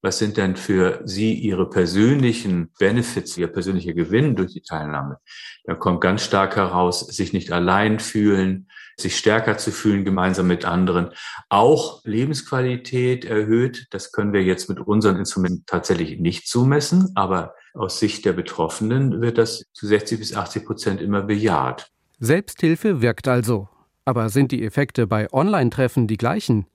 was 0.00 0.18
sind 0.18 0.36
denn 0.36 0.54
für 0.54 1.00
sie 1.04 1.34
ihre 1.34 1.68
persönlichen 1.68 2.70
Benefits, 2.78 3.36
ihr 3.36 3.48
persönlicher 3.48 3.94
Gewinn 3.94 4.36
durch 4.36 4.52
die 4.52 4.62
Teilnahme, 4.62 5.18
dann 5.64 5.80
kommt 5.80 6.00
ganz 6.00 6.22
stark 6.22 6.54
heraus, 6.54 7.00
sich 7.00 7.32
nicht 7.32 7.50
allein 7.50 7.98
fühlen, 7.98 8.68
sich 9.00 9.16
stärker 9.16 9.58
zu 9.58 9.70
fühlen 9.70 10.04
gemeinsam 10.04 10.46
mit 10.46 10.64
anderen. 10.64 11.10
Auch 11.48 12.04
Lebensqualität 12.04 13.24
erhöht. 13.24 13.86
Das 13.90 14.12
können 14.12 14.32
wir 14.32 14.42
jetzt 14.42 14.68
mit 14.68 14.80
unseren 14.80 15.16
Instrumenten 15.16 15.64
tatsächlich 15.66 16.18
nicht 16.18 16.48
zumessen, 16.48 17.12
aber 17.14 17.54
aus 17.74 18.00
Sicht 18.00 18.24
der 18.24 18.32
Betroffenen 18.32 19.20
wird 19.20 19.38
das 19.38 19.64
zu 19.72 19.86
60 19.86 20.18
bis 20.18 20.34
80 20.34 20.66
Prozent 20.66 21.00
immer 21.00 21.22
bejaht. 21.22 21.90
Selbsthilfe 22.18 23.00
wirkt 23.00 23.28
also. 23.28 23.68
Aber 24.04 24.30
sind 24.30 24.52
die 24.52 24.64
Effekte 24.64 25.06
bei 25.06 25.30
Online-Treffen 25.32 26.06
die 26.06 26.16
gleichen? 26.16 26.66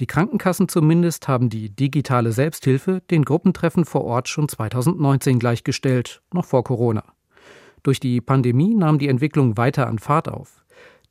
Die 0.00 0.06
Krankenkassen 0.06 0.68
zumindest 0.68 1.28
haben 1.28 1.48
die 1.48 1.70
digitale 1.70 2.32
Selbsthilfe 2.32 3.02
den 3.10 3.24
Gruppentreffen 3.24 3.84
vor 3.84 4.04
Ort 4.04 4.28
schon 4.28 4.48
2019 4.48 5.38
gleichgestellt, 5.38 6.22
noch 6.32 6.44
vor 6.44 6.64
Corona. 6.64 7.04
Durch 7.82 8.00
die 8.00 8.20
Pandemie 8.20 8.74
nahm 8.74 8.98
die 8.98 9.08
Entwicklung 9.08 9.56
weiter 9.56 9.86
an 9.86 9.98
Fahrt 9.98 10.28
auf. 10.28 10.61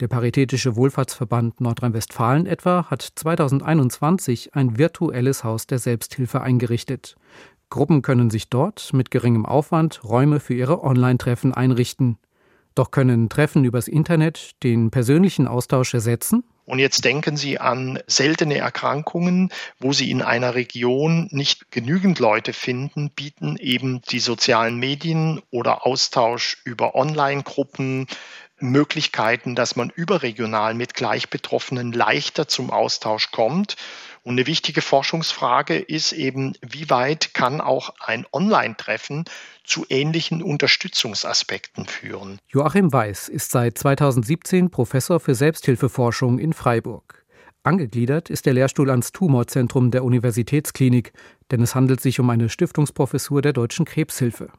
Der 0.02 0.08
Paritätische 0.08 0.76
Wohlfahrtsverband 0.76 1.62
Nordrhein-Westfalen 1.62 2.48
etwa 2.48 2.88
hat 2.90 3.04
2021 3.04 4.56
ein 4.56 4.80
virtuelles 4.80 5.44
Haus 5.44 5.68
der 5.68 5.78
Selbsthilfe 5.78 6.42
eingerichtet. 6.42 7.18
Gruppen 7.70 8.02
können 8.02 8.32
sich 8.32 8.50
dort 8.50 8.94
mit 8.94 9.12
geringem 9.12 9.46
Aufwand 9.46 10.04
Räume 10.04 10.40
für 10.40 10.56
ihre 10.56 10.84
Online-Treffen 10.84 11.54
einrichten. 11.54 12.18
Doch 12.74 12.90
können 12.90 13.30
Treffen 13.30 13.64
übers 13.64 13.88
Internet 13.88 14.64
den 14.64 14.90
persönlichen 14.90 15.46
Austausch 15.46 15.94
ersetzen? 15.94 16.46
Und 16.66 16.80
jetzt 16.80 17.04
denken 17.04 17.38
Sie 17.38 17.60
an 17.60 18.00
seltene 18.08 18.58
Erkrankungen, 18.58 19.52
wo 19.80 19.94
Sie 19.94 20.10
in 20.10 20.22
einer 20.22 20.56
Region 20.56 21.28
nicht 21.32 21.70
genügend 21.70 22.20
Leute 22.20 22.54
finden, 22.54 23.10
bieten 23.10 23.58
eben 23.58 24.02
die 24.04 24.20
sozialen 24.20 24.78
Medien 24.78 25.42
oder 25.52 25.86
Austausch 25.86 26.62
über 26.64 26.96
Online-Gruppen, 26.96 28.08
Möglichkeiten, 28.62 29.56
dass 29.56 29.76
man 29.76 29.90
überregional 29.90 30.74
mit 30.74 30.94
Gleichbetroffenen 30.94 31.92
leichter 31.92 32.48
zum 32.48 32.70
Austausch 32.70 33.32
kommt. 33.32 33.76
Und 34.24 34.34
eine 34.34 34.46
wichtige 34.48 34.82
Forschungsfrage 34.82 35.78
ist 35.78 36.12
eben, 36.12 36.54
wie 36.62 36.90
weit 36.90 37.34
kann 37.34 37.60
auch 37.60 37.94
ein 38.00 38.26
Online-Treffen 38.32 39.26
zu 39.64 39.86
ähnlichen 39.90 40.44
Unterstützungsaspekten 40.44 41.88
führen. 41.88 42.40
Joachim 42.48 42.94
Weiß 42.94 43.30
ist 43.30 43.52
seit 43.52 43.78
2017 43.78 44.70
Professor 44.70 45.20
für 45.20 45.34
Selbsthilfeforschung 45.34 46.38
in 46.38 46.54
Freiburg. 46.54 47.26
Angegliedert 47.64 48.30
ist 48.30 48.48
der 48.48 48.54
Lehrstuhl 48.54 48.90
ans 48.90 49.12
Tumorzentrum 49.12 49.92
der 49.92 50.04
Universitätsklinik, 50.04 51.14
denn 51.52 51.62
es 51.62 51.76
handelt 51.76 52.02
sich 52.02 52.20
um 52.20 52.30
eine 52.30 52.50
Stiftungsprofessur 52.50 53.42
der 53.42 53.54
Deutschen 53.54 53.86
Krebshilfe. 53.86 54.50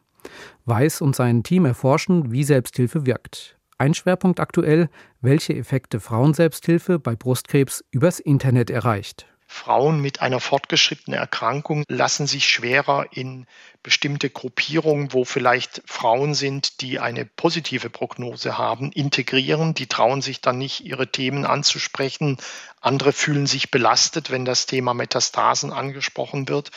Weiß 0.67 1.01
und 1.01 1.17
sein 1.17 1.43
Team 1.43 1.65
erforschen, 1.65 2.31
wie 2.31 2.45
Selbsthilfe 2.45 3.07
wirkt. 3.07 3.59
Ein 3.83 3.95
Schwerpunkt 3.95 4.39
aktuell, 4.39 4.89
welche 5.23 5.57
Effekte 5.57 5.99
Frauenselbsthilfe 5.99 7.01
bei 7.01 7.17
Brustkrebs 7.17 7.85
übers 7.91 8.21
Internet 8.21 8.71
erreicht. 8.71 9.27
Frauen 9.53 10.01
mit 10.01 10.21
einer 10.23 10.41
fortgeschrittenen 10.41 11.19
Erkrankung 11.19 11.85
lassen 11.87 12.27
sich 12.27 12.49
schwerer 12.49 13.07
in 13.13 13.47
bestimmte 13.83 14.31
Gruppierungen, 14.31 15.13
wo 15.13 15.25
vielleicht 15.25 15.83
Frauen 15.85 16.35
sind, 16.35 16.81
die 16.81 16.99
eine 16.99 17.27
positive 17.27 17.91
Prognose 17.91 18.57
haben, 18.57 18.93
integrieren. 18.93 19.75
Die 19.75 19.87
trauen 19.87 20.23
sich 20.23 20.41
dann 20.41 20.59
nicht, 20.59 20.81
ihre 20.81 21.13
Themen 21.13 21.45
anzusprechen. 21.45 22.39
Andere 22.81 23.13
fühlen 23.13 23.47
sich 23.47 23.71
belastet, 23.71 24.31
wenn 24.31 24.45
das 24.45 24.67
Thema 24.67 24.95
Metastasen 24.95 25.73
angesprochen 25.73 26.49
wird. 26.49 26.71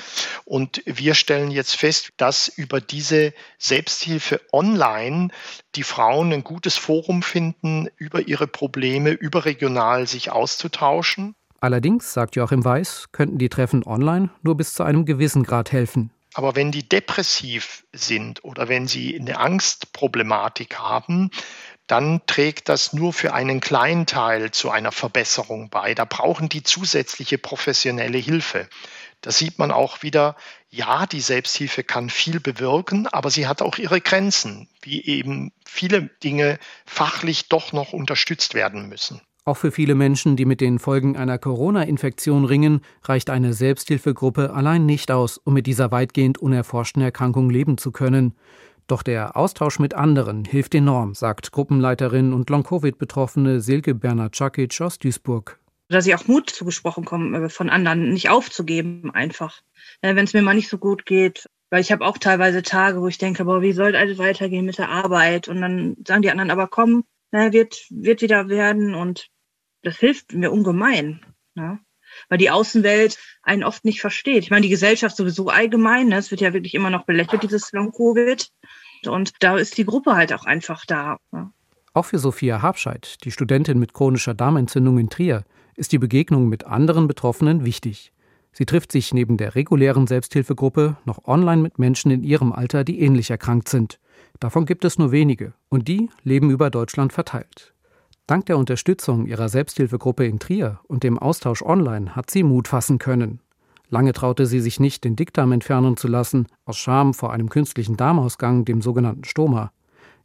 Und 0.44 0.84
wir 0.86 1.16
stellen 1.16 1.52
jetzt 1.52 1.76
fest, 1.76 2.12
dass 2.18 2.50
über 2.50 2.82
diese 2.82 3.34
Selbsthilfe 3.58 4.42
online 4.52 5.30
die 5.76 5.84
Frauen 5.84 6.34
ein 6.34 6.44
gutes 6.44 6.76
Forum 6.76 7.24
finden, 7.24 7.88
über 7.96 8.28
ihre 8.28 8.48
Probleme 8.48 9.12
überregional 9.12 10.08
sich 10.08 10.30
auszutauschen. 10.30 11.36
Allerdings, 11.66 12.14
sagt 12.14 12.36
Joachim 12.36 12.64
Weiß, 12.64 13.06
könnten 13.12 13.40
die 13.40 13.50
Treffen 13.50 13.84
online 13.88 14.30
nur 14.44 14.56
bis 14.56 14.76
zu 14.76 14.84
einem 14.84 15.04
gewissen 15.04 15.42
Grad 15.42 15.72
helfen. 15.72 16.12
Aber 16.36 16.56
wenn 16.56 16.72
die 16.72 16.88
depressiv 16.88 17.88
sind 17.92 18.44
oder 18.44 18.70
wenn 18.70 18.88
sie 18.88 19.20
eine 19.20 19.40
Angstproblematik 19.40 20.78
haben, 20.78 21.32
dann 21.88 22.22
trägt 22.28 22.70
das 22.70 22.94
nur 22.94 23.14
für 23.14 23.34
einen 23.34 23.62
kleinen 23.62 24.06
Teil 24.06 24.52
zu 24.52 24.70
einer 24.70 24.92
Verbesserung 24.92 25.72
bei. 25.72 25.96
Da 25.96 26.06
brauchen 26.06 26.50
die 26.50 26.62
zusätzliche 26.62 27.40
professionelle 27.40 28.20
Hilfe. 28.20 28.70
Da 29.22 29.32
sieht 29.32 29.58
man 29.58 29.72
auch 29.72 30.04
wieder, 30.04 30.36
ja, 30.70 31.08
die 31.08 31.20
Selbsthilfe 31.20 31.84
kann 31.84 32.12
viel 32.12 32.40
bewirken, 32.40 33.08
aber 33.08 33.32
sie 33.32 33.48
hat 33.48 33.64
auch 33.64 33.80
ihre 33.80 34.02
Grenzen, 34.02 34.70
wie 34.84 35.04
eben 35.04 35.52
viele 35.66 36.12
Dinge 36.24 36.60
fachlich 36.86 37.50
doch 37.50 37.74
noch 37.74 37.92
unterstützt 37.92 38.54
werden 38.54 38.88
müssen. 38.88 39.20
Auch 39.48 39.58
für 39.58 39.72
viele 39.72 39.94
Menschen, 39.94 40.36
die 40.36 40.46
mit 40.46 40.60
den 40.60 40.80
Folgen 40.80 41.16
einer 41.18 41.38
Corona-Infektion 41.38 42.46
ringen, 42.46 42.82
reicht 43.04 43.30
eine 43.30 43.54
Selbsthilfegruppe 43.54 44.52
allein 44.52 44.88
nicht 44.88 45.12
aus, 45.12 45.38
um 45.38 45.54
mit 45.54 45.68
dieser 45.68 45.92
weitgehend 45.92 46.40
unerforschten 46.40 47.04
Erkrankung 47.04 47.52
leben 47.52 47.78
zu 47.78 47.92
können. 47.92 48.34
Doch 48.88 49.04
der 49.04 49.38
Austausch 49.38 49.78
mit 49.78 49.94
anderen 49.94 50.46
hilft 50.46 50.74
enorm, 50.74 51.14
sagt 51.14 51.52
Gruppenleiterin 51.52 52.34
und 52.34 52.50
Long-Covid-Betroffene 52.50 53.62
Silke 53.62 53.94
Bernard-Czakic 53.94 54.82
aus 54.82 54.98
Duisburg. 54.98 55.60
Dass 55.90 56.08
ich 56.08 56.16
auch 56.16 56.26
Mut 56.28 56.50
zugesprochen 56.50 57.06
komme, 57.06 57.46
äh, 57.46 57.50
von 57.50 57.70
anderen 57.70 58.14
nicht 58.14 58.32
aufzugeben, 58.32 59.12
einfach. 59.12 59.62
Wenn 60.02 60.18
es 60.18 60.34
mir 60.34 60.42
mal 60.42 60.56
nicht 60.56 60.70
so 60.70 60.80
gut 60.80 61.06
geht, 61.06 61.48
weil 61.70 61.82
ich 61.82 61.92
habe 61.92 62.04
auch 62.04 62.18
teilweise 62.18 62.64
Tage, 62.64 63.00
wo 63.00 63.08
ich 63.08 63.20
denke, 63.20 63.46
boah, 63.46 63.62
wie 63.62 63.74
soll 63.74 63.96
alles 63.96 64.18
weitergehen 64.18 64.66
mit 64.66 64.80
der 64.80 64.90
Arbeit? 64.90 65.48
Und 65.48 65.62
dann 65.62 65.98
sagen 66.08 66.24
die 66.24 66.32
anderen, 66.32 66.50
aber 66.50 66.68
komm, 66.68 67.04
na, 67.32 67.54
wird, 67.54 67.86
wird 67.92 68.22
wieder 68.24 68.50
werden 68.50 68.96
und 68.96 69.30
das 69.86 69.98
hilft 69.98 70.34
mir 70.34 70.52
ungemein. 70.52 71.22
Ne? 71.54 71.80
Weil 72.30 72.38
die 72.38 72.50
Außenwelt 72.50 73.18
einen 73.44 73.64
oft 73.64 73.86
nicht 73.86 74.02
versteht. 74.02 74.44
Ich 74.44 74.52
meine, 74.52 74.64
die 74.64 74.70
Gesellschaft 74.70 75.16
sowieso 75.16 75.50
allgemein, 75.50 76.10
ne? 76.10 76.18
es 76.18 76.32
wird 76.32 76.42
ja 76.42 76.54
wirklich 76.54 76.74
immer 76.74 76.90
noch 76.90 77.06
belächelt, 77.06 77.44
dieses 77.44 77.72
Long-Covid. 77.72 78.50
Und 79.08 79.34
da 79.40 79.58
ist 79.58 79.78
die 79.78 79.86
Gruppe 79.86 80.16
halt 80.16 80.34
auch 80.34 80.46
einfach 80.46 80.86
da. 80.86 81.18
Ne? 81.32 81.52
Auch 81.94 82.06
für 82.06 82.20
Sophia 82.20 82.62
Habscheid, 82.62 83.24
die 83.24 83.32
Studentin 83.32 83.80
mit 83.80 83.94
chronischer 83.94 84.34
Darmentzündung 84.34 84.98
in 84.98 85.10
Trier, 85.10 85.46
ist 85.76 85.92
die 85.92 86.00
Begegnung 86.00 86.50
mit 86.50 86.66
anderen 86.66 87.08
Betroffenen 87.08 87.66
wichtig. 87.66 88.12
Sie 88.52 88.66
trifft 88.66 88.92
sich 88.92 89.14
neben 89.14 89.38
der 89.38 89.56
regulären 89.56 90.08
Selbsthilfegruppe 90.08 90.96
noch 91.06 91.26
online 91.26 91.62
mit 91.62 91.78
Menschen 91.78 92.12
in 92.12 92.24
ihrem 92.24 92.54
Alter, 92.54 92.86
die 92.86 93.02
ähnlich 93.02 93.30
erkrankt 93.30 93.68
sind. 93.68 94.00
Davon 94.40 94.66
gibt 94.66 94.86
es 94.86 94.98
nur 94.98 95.12
wenige 95.12 95.54
und 95.70 95.88
die 95.88 96.10
leben 96.24 96.50
über 96.50 96.70
Deutschland 96.70 97.12
verteilt. 97.12 97.75
Dank 98.28 98.48
der 98.48 98.58
Unterstützung 98.58 99.28
ihrer 99.28 99.50
Selbsthilfegruppe 99.50 100.26
in 100.26 100.40
Trier 100.40 100.80
und 100.88 101.04
dem 101.04 101.20
Austausch 101.20 101.62
online 101.62 102.16
hat 102.16 102.32
sie 102.32 102.42
Mut 102.42 102.68
fassen 102.68 102.98
können. 102.98 103.40
Lange 103.90 104.14
traute 104.14 104.48
sie 104.48 104.62
sich 104.62 104.80
nicht, 104.80 105.04
den 105.04 105.16
Dickdarm 105.16 105.52
entfernen 105.52 105.96
zu 105.96 106.08
lassen, 106.08 106.48
aus 106.66 106.78
Scham 106.78 107.14
vor 107.14 107.32
einem 107.32 107.50
künstlichen 107.50 107.98
Darmausgang, 107.98 108.66
dem 108.66 108.82
sogenannten 108.82 109.26
Stoma. 109.26 109.72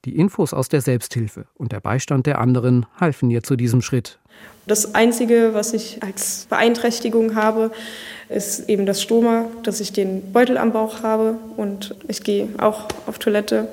Die 0.06 0.16
Infos 0.16 0.54
aus 0.54 0.70
der 0.70 0.80
Selbsthilfe 0.80 1.44
und 1.56 1.72
der 1.72 1.80
Beistand 1.80 2.24
der 2.24 2.38
anderen 2.38 2.86
halfen 2.98 3.28
ihr 3.28 3.42
zu 3.42 3.54
diesem 3.54 3.82
Schritt. 3.82 4.18
Das 4.66 4.94
Einzige, 4.94 5.50
was 5.52 5.74
ich 5.74 6.02
als 6.02 6.46
Beeinträchtigung 6.48 7.34
habe, 7.34 7.70
ist 8.30 8.66
eben 8.70 8.86
das 8.86 9.02
Stoma, 9.02 9.44
dass 9.62 9.78
ich 9.78 9.92
den 9.92 10.32
Beutel 10.32 10.56
am 10.56 10.72
Bauch 10.72 11.02
habe 11.02 11.36
und 11.58 11.94
ich 12.08 12.22
gehe 12.22 12.48
auch 12.56 12.88
auf 13.06 13.18
Toilette 13.18 13.68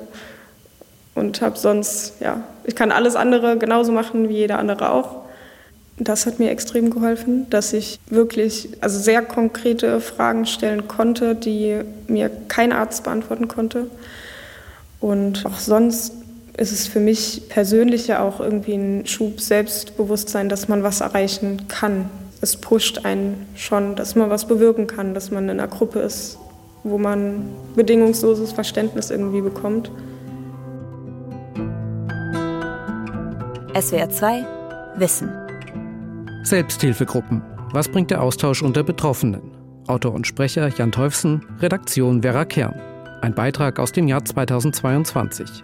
und 1.18 1.42
habe 1.42 1.58
sonst, 1.58 2.14
ja, 2.20 2.42
ich 2.64 2.74
kann 2.74 2.92
alles 2.92 3.16
andere 3.16 3.58
genauso 3.58 3.92
machen 3.92 4.28
wie 4.28 4.34
jeder 4.34 4.58
andere 4.58 4.90
auch. 4.90 5.22
Das 5.98 6.26
hat 6.26 6.38
mir 6.38 6.50
extrem 6.50 6.90
geholfen, 6.90 7.50
dass 7.50 7.72
ich 7.72 7.98
wirklich 8.08 8.68
also 8.80 8.98
sehr 9.00 9.22
konkrete 9.22 10.00
Fragen 10.00 10.46
stellen 10.46 10.86
konnte, 10.86 11.34
die 11.34 11.80
mir 12.06 12.30
kein 12.46 12.72
Arzt 12.72 13.02
beantworten 13.02 13.48
konnte. 13.48 13.86
Und 15.00 15.44
auch 15.44 15.58
sonst 15.58 16.12
ist 16.56 16.72
es 16.72 16.86
für 16.86 17.00
mich 17.00 17.42
persönlich 17.48 18.06
ja 18.08 18.22
auch 18.22 18.40
irgendwie 18.40 18.74
ein 18.74 19.06
Schub 19.06 19.40
Selbstbewusstsein, 19.40 20.48
dass 20.48 20.68
man 20.68 20.82
was 20.82 21.00
erreichen 21.00 21.62
kann. 21.68 22.10
Es 22.40 22.56
pusht 22.56 23.04
einen 23.04 23.46
schon, 23.56 23.96
dass 23.96 24.14
man 24.14 24.30
was 24.30 24.46
bewirken 24.46 24.86
kann, 24.86 25.14
dass 25.14 25.30
man 25.30 25.44
in 25.44 25.58
einer 25.58 25.68
Gruppe 25.68 26.00
ist, 26.00 26.38
wo 26.84 26.98
man 26.98 27.48
bedingungsloses 27.74 28.52
Verständnis 28.52 29.10
irgendwie 29.10 29.40
bekommt. 29.40 29.90
SWR 33.80 34.10
2 34.10 34.46
Wissen. 34.96 35.30
Selbsthilfegruppen. 36.42 37.42
Was 37.70 37.88
bringt 37.88 38.10
der 38.10 38.22
Austausch 38.22 38.60
unter 38.60 38.82
Betroffenen? 38.82 39.52
Autor 39.86 40.14
und 40.14 40.26
Sprecher 40.26 40.66
Jan 40.76 40.90
Teufsen, 40.90 41.46
Redaktion 41.60 42.22
Vera 42.22 42.44
Kern. 42.44 42.74
Ein 43.22 43.36
Beitrag 43.36 43.78
aus 43.78 43.92
dem 43.92 44.08
Jahr 44.08 44.24
2022. 44.24 45.62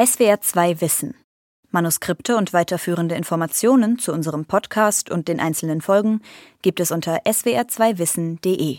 SWR 0.00 0.40
2 0.40 0.80
Wissen. 0.80 1.14
Manuskripte 1.72 2.36
und 2.36 2.52
weiterführende 2.52 3.16
Informationen 3.16 3.98
zu 3.98 4.12
unserem 4.12 4.44
Podcast 4.44 5.10
und 5.10 5.26
den 5.26 5.40
einzelnen 5.40 5.80
Folgen 5.80 6.20
gibt 6.62 6.78
es 6.78 6.92
unter 6.92 7.22
swr2wissen.de. 7.24 8.78